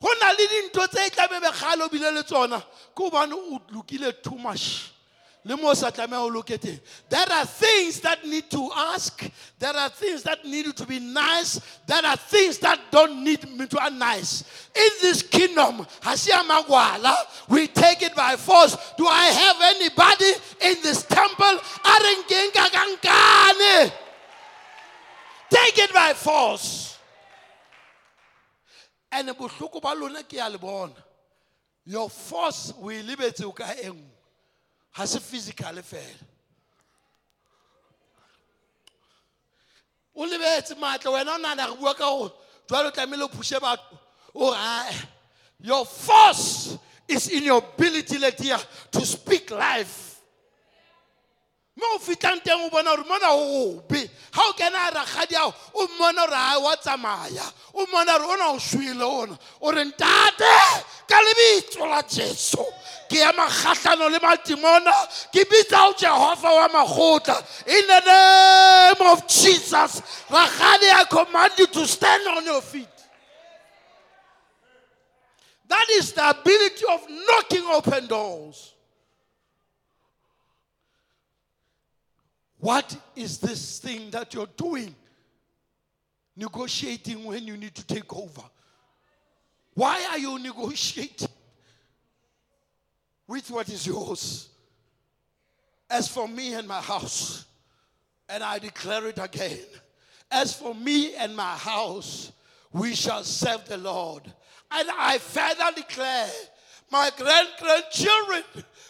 Go 0.00 0.08
na 0.20 0.30
le 0.30 0.46
dintho 0.46 0.86
tse 0.88 1.06
e 1.06 1.10
tlabe 1.10 1.40
begale 1.40 1.82
o 1.82 1.88
bile 1.88 2.12
le 2.12 2.22
tsona. 2.22 2.62
Ke 2.94 3.10
obane 3.10 3.32
o 3.32 3.60
lokile 3.72 4.22
too 4.22 4.36
much 4.36 4.92
there 5.46 7.32
are 7.32 7.46
things 7.46 8.00
that 8.00 8.26
need 8.26 8.50
to 8.50 8.70
ask. 8.74 9.30
There 9.58 9.76
are 9.76 9.88
things 9.88 10.24
that 10.24 10.44
need 10.44 10.76
to 10.76 10.84
be 10.84 10.98
nice. 10.98 11.60
There 11.86 12.04
are 12.04 12.16
things 12.16 12.58
that 12.58 12.80
don't 12.90 13.22
need 13.22 13.42
to 13.42 13.46
be 13.46 13.90
nice. 13.92 14.42
In 14.74 14.88
this 15.00 15.22
kingdom 15.22 15.86
we 17.48 17.68
take 17.68 18.02
it 18.02 18.14
by 18.16 18.34
force. 18.36 18.76
Do 18.98 19.06
i 19.06 19.26
have 19.26 19.56
anybody 19.62 20.32
in 20.62 20.82
this 20.82 21.04
temple? 21.04 21.60
Take 25.48 25.78
it 25.78 25.92
by 25.94 26.12
force. 26.14 26.98
And 29.12 29.28
your 31.86 32.10
force 32.10 32.74
o 32.82 32.90
e 32.90 33.00
lebetse 33.02 33.44
o 34.96 35.04
ka 35.04 35.04
e 35.04 35.04
nngwe 35.04 35.04
ga 35.04 35.06
se 35.06 35.20
physical 35.20 35.82
fela. 35.82 36.26
O 40.14 40.24
lebetse 40.24 40.74
maatla 40.74 41.10
wena 41.10 41.34
o 41.34 41.38
nana 41.38 41.66
re 41.66 41.76
bua 41.76 41.94
ka 41.94 42.04
gore 42.04 42.32
jwale 42.68 42.88
o 42.88 42.90
tlamehile 42.90 43.24
o 43.24 43.28
phushe 43.28 43.60
your 45.60 45.84
force 45.86 46.78
is 47.08 47.28
in 47.28 47.44
your 47.44 47.58
ability 47.58 48.18
letia 48.18 48.58
to 48.90 49.04
speak 49.04 49.50
life. 49.50 50.20
Mo 51.76 51.84
o 51.96 51.98
fitlhang 51.98 52.40
teng 52.42 52.64
o 52.64 52.70
bona 52.70 52.96
gore 52.96 53.04
mona 53.04 53.28
o 53.32 53.76
obe 53.76 54.10
ga 54.32 54.42
o 54.48 54.52
kena 54.52 54.88
a 54.88 54.90
rakgadi 54.92 55.36
ao 55.36 55.54
o 55.74 55.86
la 61.86 62.02
ke 63.08 63.18
ya 63.18 63.32
makgatlhano 63.32 64.10
le 64.10 64.18
matimona 64.18 64.92
ke 65.32 65.44
bitsa 65.44 65.88
o 65.88 65.92
jehova 65.94 66.50
wa 66.54 66.68
magotla 66.68 67.38
in 67.66 67.86
the 67.86 68.00
name 68.06 69.12
of 69.12 69.26
jesus 69.26 70.02
rakgadi 70.28 70.90
i 70.90 71.04
command 71.08 71.52
you 71.58 71.66
to 71.66 71.86
stand 71.86 72.26
on 72.28 72.44
your 72.44 72.60
feet. 72.62 72.88
That 75.68 75.86
is 75.92 76.12
the 76.12 76.30
ability 76.30 76.84
of 76.92 77.00
knocking 77.10 77.64
open 77.72 78.06
doors. 78.06 78.74
What 82.58 82.96
is 83.14 83.38
this 83.38 83.78
thing 83.80 84.10
that 84.10 84.32
you're 84.34 84.48
doing? 84.56 84.94
Negotiating 86.36 87.24
when 87.24 87.46
you 87.46 87.56
need 87.56 87.74
to 87.74 87.86
take 87.86 88.14
over? 88.14 88.42
Why 89.74 90.06
are 90.10 90.18
you 90.18 90.38
negotiating 90.38 91.25
with 93.28 93.50
what 93.50 93.68
is 93.68 93.86
yours? 93.86 94.48
As 95.88 96.08
for 96.08 96.26
me 96.28 96.54
and 96.54 96.66
my 96.66 96.80
house, 96.80 97.44
and 98.28 98.42
I 98.42 98.58
declare 98.58 99.06
it 99.06 99.18
again, 99.22 99.58
as 100.30 100.52
for 100.52 100.74
me 100.74 101.14
and 101.14 101.36
my 101.36 101.54
house, 101.56 102.32
we 102.72 102.94
shall 102.94 103.22
serve 103.22 103.64
the 103.66 103.76
Lord. 103.76 104.22
And 104.70 104.88
I 104.98 105.18
further 105.18 105.70
declare, 105.76 106.28
my 106.90 107.10
grand 107.16 107.48
grandchildren 107.60 108.42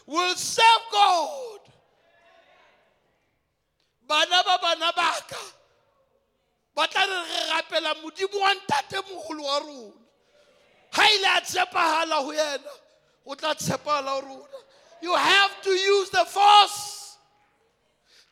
will 0.06 0.34
serve 0.34 0.64
God. 0.90 1.58
Bana 4.08 4.42
ba 4.44 4.58
bana 4.62 4.92
ba 4.94 5.12
ka, 5.28 5.36
ba 6.76 6.86
tla 6.86 7.02
re 7.02 7.16
re 7.16 7.40
rapela 7.50 7.94
modimo 8.02 8.40
wa 8.40 8.54
ntatemoholo 8.54 9.42
wa 9.42 9.58
rona 9.58 9.92
ha 10.92 11.02
ile 11.10 11.26
a 11.26 11.40
tshepahala 11.40 12.16
ho 12.22 12.32
yena 12.32 12.70
you 15.02 15.14
have 15.14 15.62
to 15.62 15.70
use 15.70 16.10
the 16.10 16.24
force. 16.24 17.18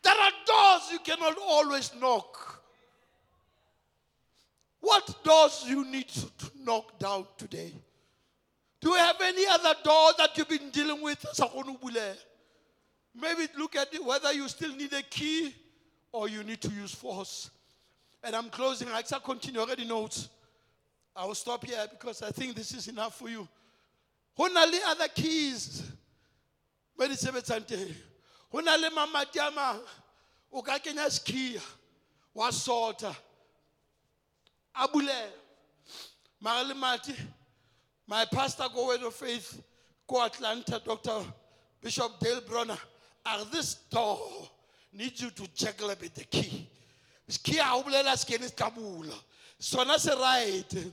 There 0.02 0.12
are 0.12 0.32
doors 0.46 0.92
you 0.92 0.98
cannot 1.00 1.36
always 1.38 1.92
knock. 2.00 2.62
What 4.80 5.24
doors 5.24 5.64
you 5.66 5.84
need 5.84 6.08
to 6.08 6.50
knock 6.62 6.98
down 6.98 7.26
today? 7.38 7.72
Do 8.80 8.90
you 8.90 8.96
have 8.96 9.16
any 9.22 9.46
other 9.46 9.74
door 9.82 10.10
that 10.18 10.36
you've 10.36 10.48
been 10.48 10.68
dealing 10.70 11.02
with? 11.02 11.24
Maybe 13.14 13.46
look 13.56 13.76
at 13.76 13.94
it, 13.94 14.04
whether 14.04 14.32
you 14.32 14.46
still 14.48 14.74
need 14.76 14.92
a 14.92 15.02
key 15.02 15.54
or 16.12 16.28
you 16.28 16.44
need 16.44 16.60
to 16.60 16.70
use 16.70 16.94
force. 16.94 17.50
And 18.22 18.36
i'm 18.36 18.50
closing. 18.50 18.88
I 18.88 19.02
can 19.02 19.20
continue 19.20 19.60
already 19.60 19.86
notes. 19.86 20.28
I 21.16 21.24
will 21.24 21.34
stop 21.34 21.64
here 21.64 21.86
because 21.90 22.22
I 22.22 22.30
think 22.30 22.54
this 22.54 22.72
is 22.74 22.88
enough 22.88 23.16
for 23.18 23.28
you. 23.28 23.48
Ho 24.36 24.46
na 24.46 24.64
le 24.64 24.78
other 24.88 25.08
keys. 25.08 25.82
Ba 26.96 27.08
di 27.08 27.14
sebetsang 27.14 27.66
teng. 27.66 27.94
Ho 28.50 28.60
na 28.60 28.76
le 28.76 28.90
mamati 28.90 29.38
a 29.38 29.50
mang. 29.50 29.80
O 30.52 30.62
ka 30.62 30.78
kenya 30.78 31.10
skiya 31.10 31.60
wa 32.32 32.50
sota. 32.50 33.14
A 34.74 34.88
bulela. 34.88 35.30
Mara 36.40 36.64
le 36.64 36.74
mati. 36.74 37.14
My 38.06 38.24
pastor 38.26 38.66
go 38.72 38.86
word 38.88 39.02
of 39.02 39.14
faith 39.14 39.62
go 40.06 40.24
Atlanta 40.24 40.80
Dr. 40.84 41.24
Bishop 41.80 42.18
Dale 42.20 42.42
Bronner. 42.42 42.78
Are 43.26 43.44
this 43.46 43.74
door 43.90 44.48
needs 44.92 45.22
you 45.22 45.30
to 45.30 45.48
juggle 45.54 45.90
a 45.90 45.96
bit 45.96 46.14
the 46.14 46.24
key. 46.24 46.68
Skiya 47.28 47.60
ha 47.60 47.76
o 47.76 47.82
bolela 47.82 48.16
skene 48.16 48.44
se 48.44 48.54
ka 48.54 48.70
bula. 48.70 49.14
Sona 49.58 49.98
se 49.98 50.12
right. 50.12 50.92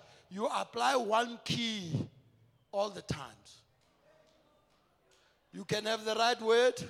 you 0.31 0.47
apply 0.47 0.95
one 0.95 1.37
key 1.43 1.91
all 2.71 2.89
the 2.89 3.01
times. 3.01 3.61
You 5.51 5.65
can 5.65 5.85
have 5.85 6.05
the 6.05 6.15
right 6.15 6.41
word, 6.41 6.81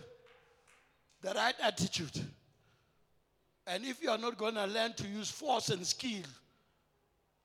the 1.21 1.33
right 1.33 1.55
attitude. 1.63 2.23
And 3.65 3.83
if 3.83 4.01
you 4.03 4.11
are 4.11 4.17
not 4.19 4.37
going 4.37 4.53
to 4.53 4.65
learn 4.67 4.93
to 4.93 5.07
use 5.07 5.31
force 5.31 5.69
and 5.69 5.85
skill, 5.85 6.21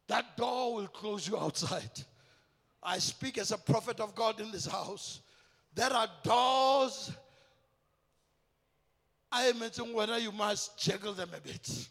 that 0.08 0.36
door 0.36 0.74
will 0.74 0.88
close 0.88 1.26
you 1.26 1.38
outside. 1.38 1.90
I 2.82 2.98
speak 2.98 3.38
as 3.38 3.50
a 3.50 3.58
prophet 3.58 3.98
of 3.98 4.14
God 4.14 4.38
in 4.38 4.52
this 4.52 4.66
house. 4.66 5.20
There 5.74 5.92
are 5.92 6.08
doors. 6.22 7.10
I 9.32 9.50
mentioned 9.52 9.94
whether 9.94 10.18
you 10.18 10.32
must 10.32 10.78
juggle 10.78 11.14
them 11.14 11.30
a 11.34 11.40
bit. 11.40 11.88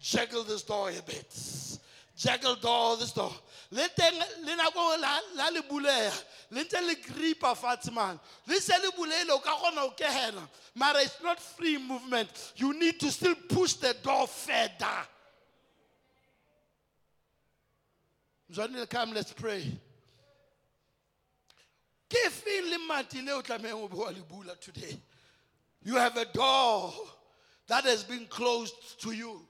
Juggle 0.00 0.44
this 0.44 0.62
door 0.62 0.90
a 0.90 1.02
bit 1.02 1.78
juggle 2.16 2.56
door 2.56 2.96
this 2.96 3.12
door 3.12 3.32
le 3.70 3.88
teng 3.96 4.18
le 4.44 4.56
nako 4.56 5.00
la 5.36 5.48
le 5.50 5.62
buleha 5.62 6.12
le 6.50 6.64
ntse 6.64 6.80
le 6.86 6.94
gripa 6.94 7.54
fatshe 7.54 7.92
man 7.92 8.18
le 8.46 8.60
se 8.60 8.72
le 8.82 8.90
buleile 8.96 9.30
o 9.30 9.38
ka 9.38 9.56
kgona 9.56 9.80
ho 9.80 9.90
kehela 9.96 10.48
mara 10.74 11.00
it's 11.00 11.22
not 11.22 11.40
free 11.40 11.78
movement 11.78 12.28
you 12.56 12.72
need 12.78 12.98
to 13.00 13.10
still 13.10 13.34
push 13.48 13.74
the 13.74 13.94
door 14.02 14.26
further 14.26 15.08
Johnny, 18.52 18.84
come, 18.84 19.14
let's 19.14 19.32
pray. 19.32 19.64
Ke 22.10 22.30
feng 22.30 22.70
le 22.70 22.78
mati 22.86 23.22
le 23.22 23.32
o 23.32 23.40
tlamehang 23.40 23.80
ho 23.80 23.88
bewa 23.88 24.12
le 24.12 24.22
bula 24.28 24.54
today? 24.60 25.00
You 25.82 25.96
have 25.96 26.18
a 26.18 26.26
door 26.26 26.92
that 27.66 27.84
has 27.84 28.04
been 28.04 28.26
closed 28.26 28.74
to 29.00 29.12
you. 29.12 29.40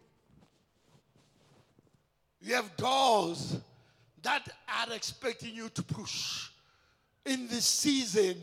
You 2.42 2.54
have 2.54 2.76
doors 2.76 3.56
that 4.20 4.48
are 4.68 4.92
expecting 4.92 5.54
you 5.54 5.68
to 5.68 5.82
push. 5.82 6.48
In 7.24 7.46
this 7.46 7.64
season, 7.64 8.36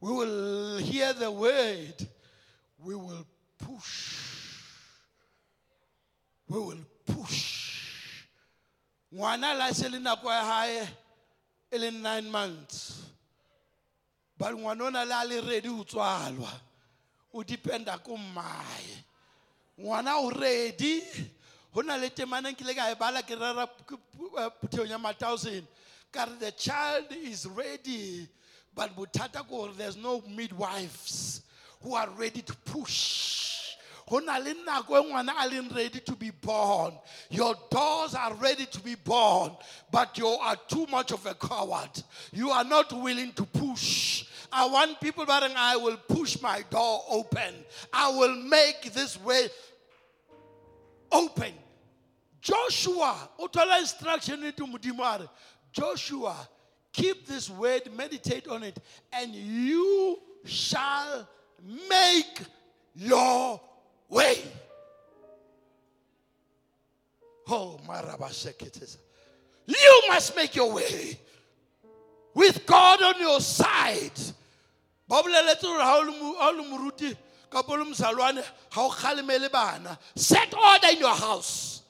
we 0.00 0.12
will 0.12 0.78
hear 0.78 1.14
the 1.14 1.30
word, 1.30 1.94
we 2.84 2.94
will 2.94 3.26
push. 3.58 4.18
We 6.46 6.58
will 6.58 6.84
push. 7.06 8.26
Ngwana 9.14 9.56
la 9.56 9.72
se 9.72 9.88
hae 9.88 10.88
nine 11.90 12.30
months. 12.30 13.02
But 14.36 14.56
ngwana 14.56 14.82
ona 14.88 15.48
ready 15.48 15.68
ho 15.68 15.84
tswalwa. 15.84 16.50
O 17.32 17.42
dependa 17.42 18.02
ko 18.02 18.18
mmae 18.18 19.04
ngwana 19.80 20.16
o 20.18 20.30
ready? 20.30 21.02
Go 21.74 21.80
na 21.80 21.96
le 21.96 22.10
temana 22.10 22.52
nkile 22.52 22.74
ka 22.74 22.90
e 22.90 22.94
bala 22.94 23.22
ke 23.22 23.34
rera 23.34 23.66
eh, 24.38 24.50
phutheng 24.60 24.88
ya 24.88 24.98
mathousand 24.98 25.66
ka 26.12 26.24
re 26.24 26.32
the 26.38 26.52
child 26.52 27.06
is 27.10 27.46
ready 27.46 28.28
but 28.74 28.94
bothata 28.94 29.46
ko 29.48 29.64
gore 29.66 29.72
there's 29.76 29.96
no 29.96 30.22
midwives 30.28 31.42
who 31.80 31.94
are 31.94 32.08
ready 32.10 32.42
to 32.42 32.54
push. 32.64 33.74
Go 34.08 34.18
na 34.18 34.36
le 34.36 34.52
nako 34.54 35.00
e 35.00 35.10
ngwana 35.10 35.32
a 35.38 35.48
leng 35.48 35.74
ready 35.74 36.00
to 36.00 36.12
be 36.12 36.30
born. 36.30 36.92
Your 37.30 37.54
doors 37.70 38.14
are 38.14 38.34
ready 38.34 38.66
to 38.66 38.80
be 38.80 38.94
born 38.94 39.52
but 39.90 40.16
you 40.18 40.26
are 40.26 40.56
too 40.68 40.86
much 40.90 41.12
of 41.12 41.24
a 41.24 41.34
coward. 41.34 42.02
You 42.32 42.50
are 42.50 42.64
not 42.64 42.92
willing 42.92 43.32
to 43.32 43.44
push 43.44 44.26
I 44.52 44.66
want 44.66 45.00
people 45.00 45.24
that 45.24 45.42
I 45.56 45.76
will 45.76 45.96
push 45.96 46.40
my 46.42 46.62
door 46.68 47.02
open. 47.08 47.54
I 47.92 48.10
will 48.10 48.36
make 48.36 48.92
this 48.92 49.18
way 49.20 49.48
open. 51.10 51.52
Joshua, 52.40 53.30
uthola 53.38 53.80
instruction 53.80 54.42
into 54.42 54.66
Mudimare. 54.66 55.28
Joshua, 55.72 56.36
keep 56.92 57.26
this 57.26 57.48
word, 57.48 57.82
meditate 57.96 58.46
on 58.48 58.62
it, 58.62 58.78
and 59.12 59.34
you 59.34 60.18
shall 60.44 61.26
make 61.88 62.40
your 62.94 63.60
way. 64.08 64.38
Oh, 67.48 67.80
Marabasheketes. 67.86 68.98
You 69.66 70.02
must 70.08 70.36
make 70.36 70.54
your 70.56 70.72
way 70.72 71.18
with 72.34 72.66
God 72.66 73.02
on 73.02 73.20
your 73.20 73.40
side. 73.40 74.10
Baboleletse 75.12 75.62
gore 75.62 75.82
ha 75.82 75.98
o 75.98 76.50
le 76.52 76.62
moruti 76.62 77.14
kapo 77.50 77.76
le 77.76 77.84
mosalwane 77.84 78.42
ha 78.70 78.80
o 78.80 79.48
bana. 79.50 79.98
Set 80.14 80.54
order 80.54 80.88
in 80.88 81.00
your 81.00 81.14
house. 81.14 81.82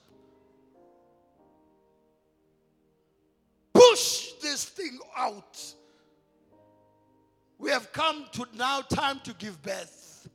Push 3.72 4.32
this 4.42 4.64
thing 4.64 4.98
out. 5.16 5.74
We 7.58 7.70
have 7.70 7.92
come 7.92 8.26
to 8.32 8.44
now 8.56 8.80
time 8.80 9.20
to 9.20 9.32
give 9.34 9.62
birth. 9.62 10.28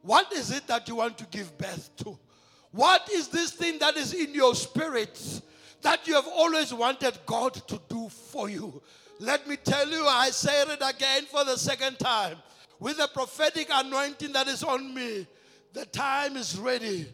What 0.00 0.32
is 0.32 0.50
it 0.50 0.66
that 0.68 0.88
you 0.88 0.94
want 0.94 1.18
to 1.18 1.26
give 1.26 1.58
birth 1.58 1.90
to? 1.98 2.18
What 2.70 3.10
is 3.12 3.28
this 3.28 3.52
thing 3.52 3.78
that 3.80 3.98
is 3.98 4.14
in 4.14 4.32
your 4.32 4.54
spirit 4.54 5.42
that 5.82 6.06
you 6.08 6.14
have 6.14 6.26
always 6.26 6.72
wanted 6.72 7.18
God 7.26 7.52
to 7.68 7.78
do 7.86 8.08
for 8.08 8.48
you 8.48 8.80
let 9.20 9.46
me 9.46 9.56
tell 9.56 9.88
you, 9.88 10.04
I 10.06 10.30
say 10.30 10.62
it 10.62 10.82
again 10.82 11.26
for 11.26 11.44
the 11.44 11.56
second 11.56 11.98
time. 11.98 12.38
With 12.80 12.96
the 12.96 13.08
prophetic 13.12 13.68
anointing 13.70 14.32
that 14.32 14.48
is 14.48 14.64
on 14.64 14.94
me, 14.94 15.26
the 15.72 15.84
time 15.86 16.36
is 16.36 16.58
ready 16.58 17.06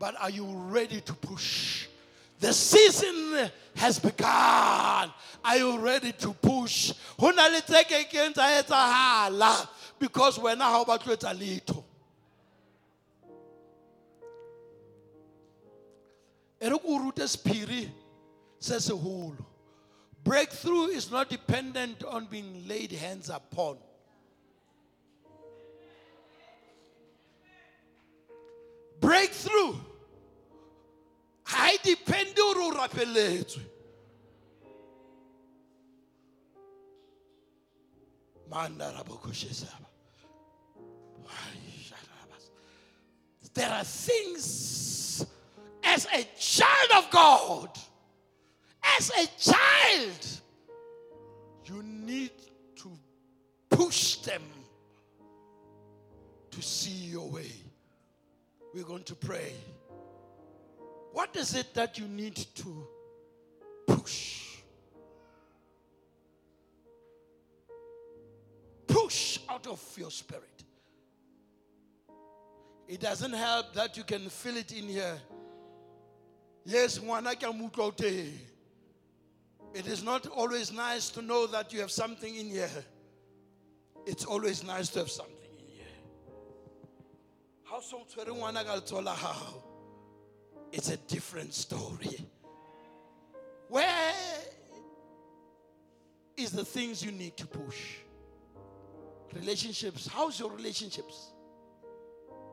But 0.00 0.18
are 0.18 0.30
you 0.30 0.46
ready 0.46 1.02
to 1.02 1.12
push? 1.12 1.86
The 2.40 2.52
season 2.54 3.50
has 3.76 3.98
begun. 3.98 5.12
Are 5.44 5.56
you 5.56 5.78
ready 5.78 6.12
to 6.12 6.32
push? 6.32 6.94
Because 7.18 7.34
wena 10.38 10.62
ha 10.62 10.80
o 10.80 10.84
batle 10.86 11.04
ho 11.04 11.14
etsa 11.14 11.34
letho. 11.38 11.84
E 16.62 16.68
re 16.68 16.78
ke 16.78 16.84
o 16.86 16.98
rute 16.98 17.28
sephiri 17.28 17.90
se 18.58 18.76
seholo. 18.76 19.49
Breakthrough 20.22 20.86
is 20.86 21.10
not 21.10 21.28
dependent 21.28 22.04
on 22.04 22.26
being 22.26 22.66
laid 22.68 22.92
hands 22.92 23.30
upon. 23.30 23.78
Breakthrough 29.00 29.76
ha 31.44 31.70
e 31.72 31.78
depende 31.82 32.38
hore 32.38 32.76
o. 32.76 33.60
There 43.54 43.68
are 43.68 43.84
things 43.84 45.26
as 45.82 46.06
a 46.06 46.24
child 46.38 47.04
of 47.04 47.10
God, 47.10 47.68
as 48.82 49.10
a 49.10 49.26
child, 49.38 50.26
you 51.64 51.82
need 51.82 52.32
to 52.76 52.90
push 53.68 54.16
them 54.16 54.42
to 56.50 56.62
see 56.62 57.10
your 57.10 57.28
way. 57.28 57.50
We're 58.74 58.84
going 58.84 59.04
to 59.04 59.14
pray. 59.14 59.52
What 61.12 61.34
is 61.36 61.54
it 61.54 61.74
that 61.74 61.98
you 61.98 62.06
need 62.06 62.36
to 62.36 62.86
push? 63.86 64.58
Push 68.86 69.40
out 69.48 69.66
of 69.66 69.82
your 69.96 70.10
spirit. 70.10 70.44
It 72.88 73.00
doesn't 73.00 73.32
help 73.32 73.72
that 73.74 73.96
you 73.96 74.04
can 74.04 74.28
feel 74.28 74.56
it 74.56 74.72
in 74.72 74.88
here. 74.88 75.18
Yes, 76.64 76.98
ngwana 76.98 77.38
ke 77.38 77.44
a 77.44 77.52
mo 77.52 77.68
utlwa 77.68 77.86
o 77.86 77.90
teng. 77.90 78.49
It 79.72 79.86
is 79.86 80.02
not 80.02 80.26
always 80.26 80.72
nice 80.72 81.10
to 81.10 81.22
know 81.22 81.46
that 81.46 81.72
you 81.72 81.80
have 81.80 81.90
something 81.90 82.34
in 82.34 82.48
here. 82.48 82.70
It's 84.06 84.24
always 84.24 84.64
nice 84.64 84.88
to 84.90 85.00
have 85.00 85.10
something 85.10 85.36
in 85.58 85.66
here. 85.68 85.86
How 87.64 87.80
so? 87.80 88.02
It's 90.72 90.88
a 90.90 90.96
different 90.96 91.54
story. 91.54 92.18
Where 93.68 94.12
is 96.36 96.50
the 96.50 96.64
things 96.64 97.04
you 97.04 97.12
need 97.12 97.36
to 97.36 97.46
push? 97.46 97.96
Relationships. 99.34 100.08
How's 100.08 100.40
your 100.40 100.50
relationships? 100.50 101.30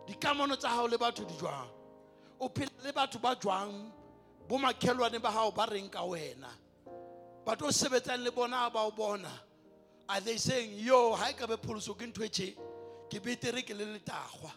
dikamano 0.07 0.55
tsa 0.55 0.69
hao 0.69 0.87
le 0.87 0.97
batho 0.97 1.25
di 1.27 1.33
jwang 1.35 1.69
o 2.39 2.49
phela 2.49 2.71
le 2.83 2.93
batho 2.93 3.19
ba 3.21 3.35
jwang 3.35 3.91
bo 4.47 4.57
makhelwane 4.57 5.21
ba 5.21 5.31
hao 5.31 5.51
ba 5.51 5.67
reng 5.69 5.89
ka 5.91 6.01
wena 6.03 6.47
batho 7.47 7.67
o 7.67 7.71
sebetsang 7.71 8.23
le 8.23 8.31
bona 8.31 8.69
ba 8.69 8.83
o 8.83 8.91
bona. 8.91 9.31
Are 10.09 10.19
they 10.19 10.37
saying 10.37 10.71
yo 10.75 11.15
ha 11.15 11.29
e 11.29 11.33
ka 11.33 11.47
be 11.47 11.55
pholoso 11.55 11.95
ke 11.95 12.03
ntho 12.03 12.27
ke 13.09 13.23
betere 13.23 13.63
ke 13.63 13.73
le 13.73 13.85
letagwa 13.85 14.51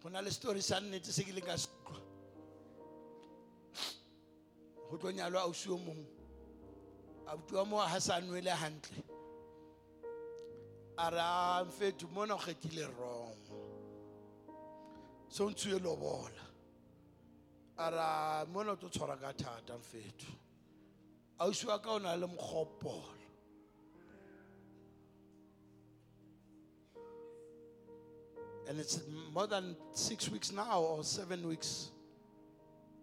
go 0.00 0.08
le 0.08 0.30
story 0.30 0.62
sa 0.62 0.80
nnete 0.80 1.12
se 1.12 1.24
ke 1.24 1.32
leng 1.32 1.44
ka 1.44 1.56
se 1.56 1.68
utlwa. 1.68 2.00
Go 4.88 4.96
tlo 4.96 5.12
nyalwa 5.12 5.44
ausi 5.44 5.68
o 5.68 5.76
mongwe 5.76 6.08
abuti 7.28 7.54
wa 7.54 7.64
mo 7.64 7.76
ha 7.76 8.00
sa 8.00 8.20
nwele 8.20 8.50
hantle 8.50 9.04
a 10.96 11.10
re 11.10 11.18
"Ah, 11.20 11.64
mfethu 11.66 12.08
mona 12.12 12.34
o 12.34 12.38
kgethile 12.38 12.86
wrong. 12.98 13.36
So 15.28 15.50
ntshuye 15.50 15.78
lobola. 15.78 16.44
A 17.78 17.90
re 17.90 17.98
"Ah, 17.98 18.44
mona 18.52 18.72
o 18.72 18.76
tlo 18.76 18.88
tshwara 18.88 19.16
ka 19.20 19.32
thata 19.32 19.78
mfethu. 19.78 20.30
Ausi 21.40 21.66
wa 21.66 21.78
ka 21.78 21.90
o 21.90 21.98
na 21.98 22.14
le 22.14 22.26
mokgopolo. 22.28 23.12
And 28.68 28.80
it's 28.80 29.00
more 29.32 29.46
than 29.46 29.76
six 29.92 30.30
weeks 30.30 30.50
now 30.50 30.80
or 30.80 31.04
seven 31.04 31.46
weeks 31.46 31.90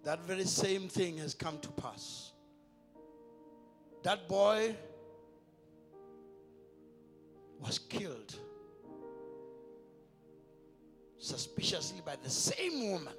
that 0.03 0.19
very 0.25 0.45
same 0.45 0.87
thing 0.87 1.17
has 1.17 1.35
come 1.35 1.59
to 1.59 1.69
pass. 1.69 2.31
That 4.01 4.27
boy 4.27 4.75
was 7.61 7.79
killed 7.79 8.35
suspiciously 11.17 12.01
by 12.05 12.15
the 12.21 12.29
same 12.29 12.91
woman. 12.91 13.13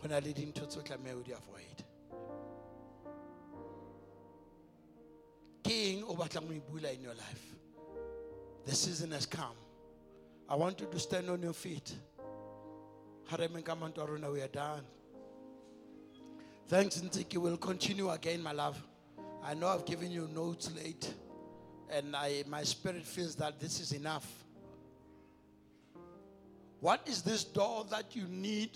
When 0.00 0.12
I 0.12 0.20
lead 0.20 0.38
into 0.38 0.62
Tsotlame, 0.62 1.04
we 1.26 1.32
avoid. 1.32 1.84
King 5.62 6.02
Obatlamibula 6.04 6.94
in 6.94 7.02
your 7.02 7.14
life. 7.14 7.54
The 8.64 8.74
season 8.74 9.10
has 9.10 9.26
come. 9.26 9.56
I 10.48 10.54
want 10.54 10.80
you 10.80 10.86
to 10.90 10.98
stand 10.98 11.28
on 11.28 11.42
your 11.42 11.52
feet. 11.52 11.92
Hareme 13.30 13.64
ka 13.64 13.74
manto 13.74 14.02
a 14.02 14.06
rona, 14.06 14.30
We 14.30 14.40
are 14.40 14.48
done. 14.48 14.82
Thanks, 16.68 16.96
Ntiki. 17.00 17.36
We'll 17.36 17.56
continue 17.56 18.08
again, 18.10 18.42
my 18.42 18.52
love. 18.52 18.82
I 19.44 19.54
know 19.54 19.68
I've 19.68 19.86
given 19.86 20.10
you 20.10 20.28
notes 20.34 20.70
late, 20.76 21.12
and 21.90 22.14
I, 22.14 22.44
my 22.48 22.62
spirit 22.62 23.04
feels 23.04 23.34
that 23.36 23.58
this 23.58 23.80
is 23.80 23.92
enough. 23.92 24.26
What 26.80 27.00
is 27.06 27.22
this 27.22 27.44
door 27.44 27.84
that 27.90 28.14
you 28.16 28.24
need 28.28 28.70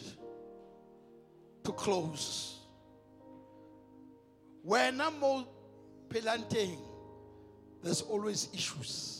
to 1.64 1.72
close? 1.72 2.58
When 4.62 5.00
I'm 5.00 5.22
all 5.22 5.46
planting, 6.08 6.78
there's 7.82 8.02
always 8.02 8.48
issues. 8.54 9.14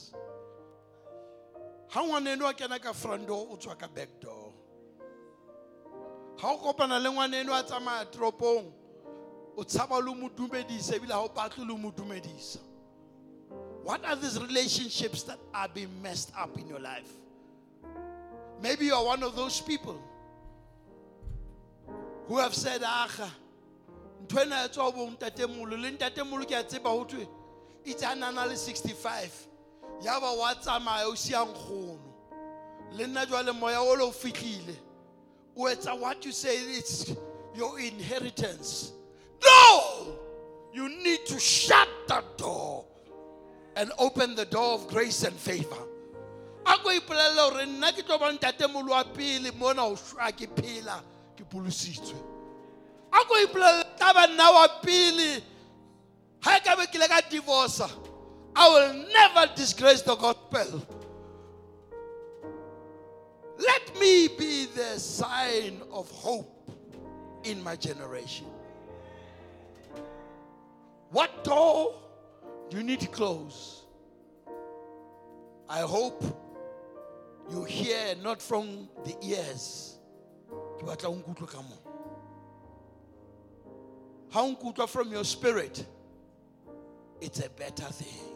ha 1.94 2.02
ngwaneno 2.02 2.48
a 2.48 2.52
kena 2.52 2.80
ka 2.82 2.92
front 2.92 3.26
door 3.26 3.46
o 3.50 3.56
tswa 3.56 3.78
ka 3.78 3.86
back 3.86 4.08
door 4.20 4.52
ha 6.40 6.48
o 6.50 6.58
kopana 6.58 6.98
le 7.00 7.08
ngwaneno 7.10 7.54
a 7.54 7.62
tsamaya 7.62 8.04
toropong 8.10 8.72
what 13.84 14.02
are 14.06 14.16
these 14.16 14.40
relationships 14.40 15.22
that 15.24 15.38
are 15.52 15.68
being 15.68 15.90
messed 16.02 16.32
up 16.36 16.58
in 16.58 16.66
your 16.66 16.80
life? 16.80 17.12
Maybe 18.62 18.86
you 18.86 18.94
are 18.94 19.04
one 19.04 19.22
of 19.22 19.36
those 19.36 19.60
people 19.60 20.00
who 22.26 22.38
have 22.38 22.54
said 22.54 22.82
aga 22.82 23.30
ntho 24.26 24.40
ena 24.40 24.64
e 24.64 24.68
tswa 24.68 24.90
bo 24.94 25.10
ntatemolo 25.10 25.76
le 25.78 25.90
ntatemolo 25.90 26.46
ke 26.48 26.52
a 26.52 26.64
tseba 26.64 26.88
ho 26.88 27.04
thwe 27.04 27.28
itse 27.84 28.02
a 28.10 28.14
nana 28.14 28.46
le 28.46 28.54
65 28.54 29.28
ya 30.00 30.18
ba 30.18 30.32
wa 30.32 30.54
tsamaya 30.54 31.06
o 31.06 31.14
sia 31.14 31.44
nkgono. 31.44 31.98
Le 32.96 33.06
nna 33.06 33.26
jwale 33.26 33.52
moya 33.52 33.82
o 33.82 33.94
le 33.94 34.04
o 34.04 34.10
fitlhile 34.10 34.76
o 35.54 35.68
etsa 35.68 35.94
what 36.00 36.24
you 36.24 36.32
say 36.32 36.56
it's 36.56 37.12
your 37.54 37.78
inheritance 37.78 38.92
no 39.42 40.18
you 40.72 40.88
need 41.02 41.24
to 41.26 41.38
shut 41.38 41.88
that 42.08 42.24
door 42.36 42.84
and 43.76 43.90
open 43.98 44.34
the 44.34 44.44
door 44.44 44.74
of 44.74 44.88
grace 44.88 45.24
and 45.24 45.34
favor 45.36 45.82
a 46.66 46.78
ko 46.78 46.90
ipolelele 46.90 47.50
gore 47.50 47.66
nna 47.66 47.92
ke 47.92 48.06
tlo 48.06 48.18
ba 48.18 48.32
ntatemolo 48.32 48.90
wa 48.90 49.04
pele 49.04 49.50
mona 49.58 49.82
shwa 49.96 50.30
ke 50.32 50.46
phela 50.56 51.02
ke 51.36 51.44
polositswe 51.44 52.16
a 53.12 53.24
ko 53.24 53.34
tla 53.52 54.26
nna 54.26 54.50
wa 54.52 54.68
pele 54.80 55.42
ha 56.40 56.56
e 56.56 56.60
ka 56.60 56.76
be 56.76 56.86
ke 56.86 56.98
le 56.98 57.08
ka 57.08 57.20
divorca 57.30 57.90
I 58.56 58.68
will 58.68 59.06
never 59.12 59.52
disgrace 59.54 60.02
the 60.02 60.14
gospel. 60.14 60.86
Let 63.58 63.98
me 63.98 64.28
be 64.28 64.66
the 64.66 64.98
sign 64.98 65.82
of 65.92 66.10
hope 66.10 66.70
in 67.42 67.62
my 67.62 67.76
generation. 67.76 68.46
What 71.14 71.44
door 71.44 71.94
do 72.68 72.76
you 72.76 72.82
need 72.82 72.98
to 72.98 73.06
close? 73.06 73.84
I 75.68 75.82
hope 75.82 76.24
you 77.48 77.62
hear 77.62 78.16
not 78.20 78.42
from 78.42 78.88
the 79.04 79.14
ears. 79.22 79.96
Nkutlwa 84.32 84.88
from 84.88 85.12
your 85.12 85.22
spirit 85.22 85.86
it's 87.20 87.38
a 87.38 87.48
better 87.48 87.84
thing 87.84 88.34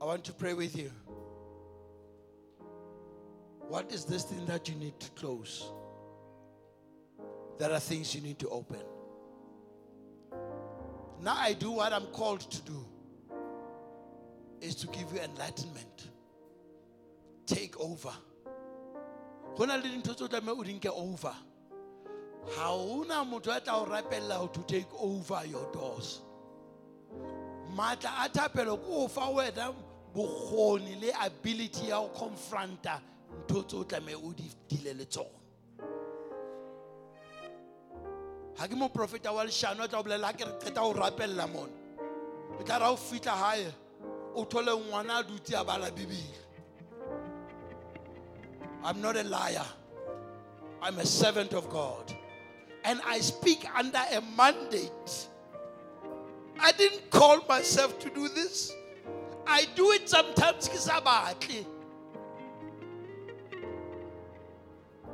I 0.00 0.06
want 0.06 0.24
to 0.24 0.32
pray 0.32 0.54
with 0.54 0.74
you. 0.74 0.90
What 3.68 3.92
is 3.92 4.06
this 4.06 4.24
thing 4.24 4.46
that 4.46 4.70
you 4.70 4.74
need 4.76 4.98
to 5.00 5.10
close? 5.10 5.70
There 7.58 7.72
are 7.72 7.80
things 7.80 8.14
you 8.14 8.20
need 8.20 8.38
to 8.40 8.48
open. 8.50 8.82
Now 11.22 11.36
I 11.38 11.54
do 11.54 11.70
what 11.70 11.92
I'm 11.92 12.06
called 12.06 12.40
to 12.50 12.62
do 12.62 12.86
is 14.60 14.74
to 14.76 14.86
give 14.88 15.12
you 15.12 15.20
enlightenment. 15.20 16.10
Take 17.46 17.78
over. 17.80 18.12
Go 19.56 19.64
na 19.64 19.76
le 19.76 19.82
dintho 19.82 20.14
tse 20.14 20.24
o 20.24 20.28
tlameha 20.28 20.86
over. 20.94 21.34
Ha 22.56 22.68
hona 22.68 23.24
motho 23.24 23.56
a 23.56 23.60
tla 23.60 23.80
o 23.80 23.86
rapella 23.86 24.52
to 24.52 24.62
take 24.64 24.92
over 25.00 25.42
your 25.46 25.72
doors. 25.72 26.20
Matla 27.74 28.26
a 28.26 28.28
thapelo 28.28 28.76
ke 28.78 28.88
o 28.88 29.08
fa 29.08 29.22
wena 29.22 29.74
bokgoni 30.14 31.00
le 31.00 31.12
ability 31.24 31.88
ya 31.88 32.00
go 32.00 32.08
confronta 32.08 33.00
ntho 33.46 33.66
tse 33.66 33.76
o 33.76 33.84
tlameha 33.84 34.22
o 34.22 34.32
di 34.32 34.44
dile 34.68 34.92
le 34.94 35.06
tsona. 35.06 35.45
Ga 38.58 38.66
ke 38.68 38.74
moprofeta 38.74 39.32
wa 39.32 39.44
lešano 39.44 39.84
a 39.84 39.88
tla 39.88 39.98
o 40.00 40.02
bolela 40.02 40.32
ke 40.36 40.44
re 40.44 40.52
qeta 40.60 40.80
go 40.80 40.92
rapella 40.92 41.46
mone 41.46 41.72
o 42.58 42.62
tla 42.62 42.78
ra 42.78 42.90
o 42.90 42.96
fitlha 42.96 43.36
gae 43.42 43.72
o 44.34 44.44
thole 44.44 44.72
ngwana 44.72 45.20
a 45.20 45.22
dutse 45.24 45.54
a 45.54 45.64
bala 45.64 45.90
bibele. 45.90 46.46
I'm 48.84 49.00
not 49.00 49.16
a 49.16 49.24
liar. 49.24 49.66
I'm 50.80 50.98
a 50.98 51.06
servant 51.06 51.54
of 51.54 51.68
god. 51.70 52.14
And 52.84 53.00
i 53.04 53.18
speak 53.18 53.66
under 53.74 53.98
a 54.12 54.20
mandate. 54.36 55.28
I 56.60 56.70
didn't 56.72 57.10
call 57.10 57.40
myself 57.48 57.98
to 57.98 58.10
do 58.10 58.28
this. 58.28 58.72
I 59.46 59.66
do 59.74 59.90
it 59.90 60.08
sometimes 60.08 60.68
ke 60.68 60.76
sa 60.76 61.00
batle. 61.00 61.64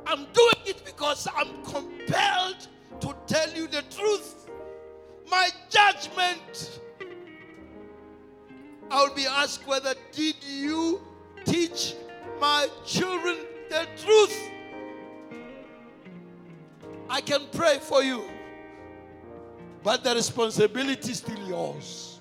I'm 0.05 0.27
doing 0.33 0.61
it 0.67 0.85
because 0.85 1.27
I'm 1.35 1.63
compelled 1.63 2.67
to 3.01 3.15
tell 3.27 3.51
you 3.53 3.67
the 3.67 3.83
truth. 3.89 4.49
My 5.29 5.49
judgment. 5.69 6.79
I 8.91 9.03
will 9.03 9.15
be 9.15 9.25
asked 9.25 9.65
whether 9.67 9.95
did 10.11 10.35
you 10.43 11.01
teach 11.45 11.95
my 12.39 12.67
children 12.85 13.37
the 13.69 13.87
truth? 14.03 14.49
I 17.09 17.21
can 17.21 17.41
pray 17.51 17.79
for 17.79 18.03
you, 18.03 18.23
but 19.83 20.03
the 20.03 20.15
responsibility 20.15 21.11
is 21.11 21.17
still 21.19 21.47
yours. 21.47 22.12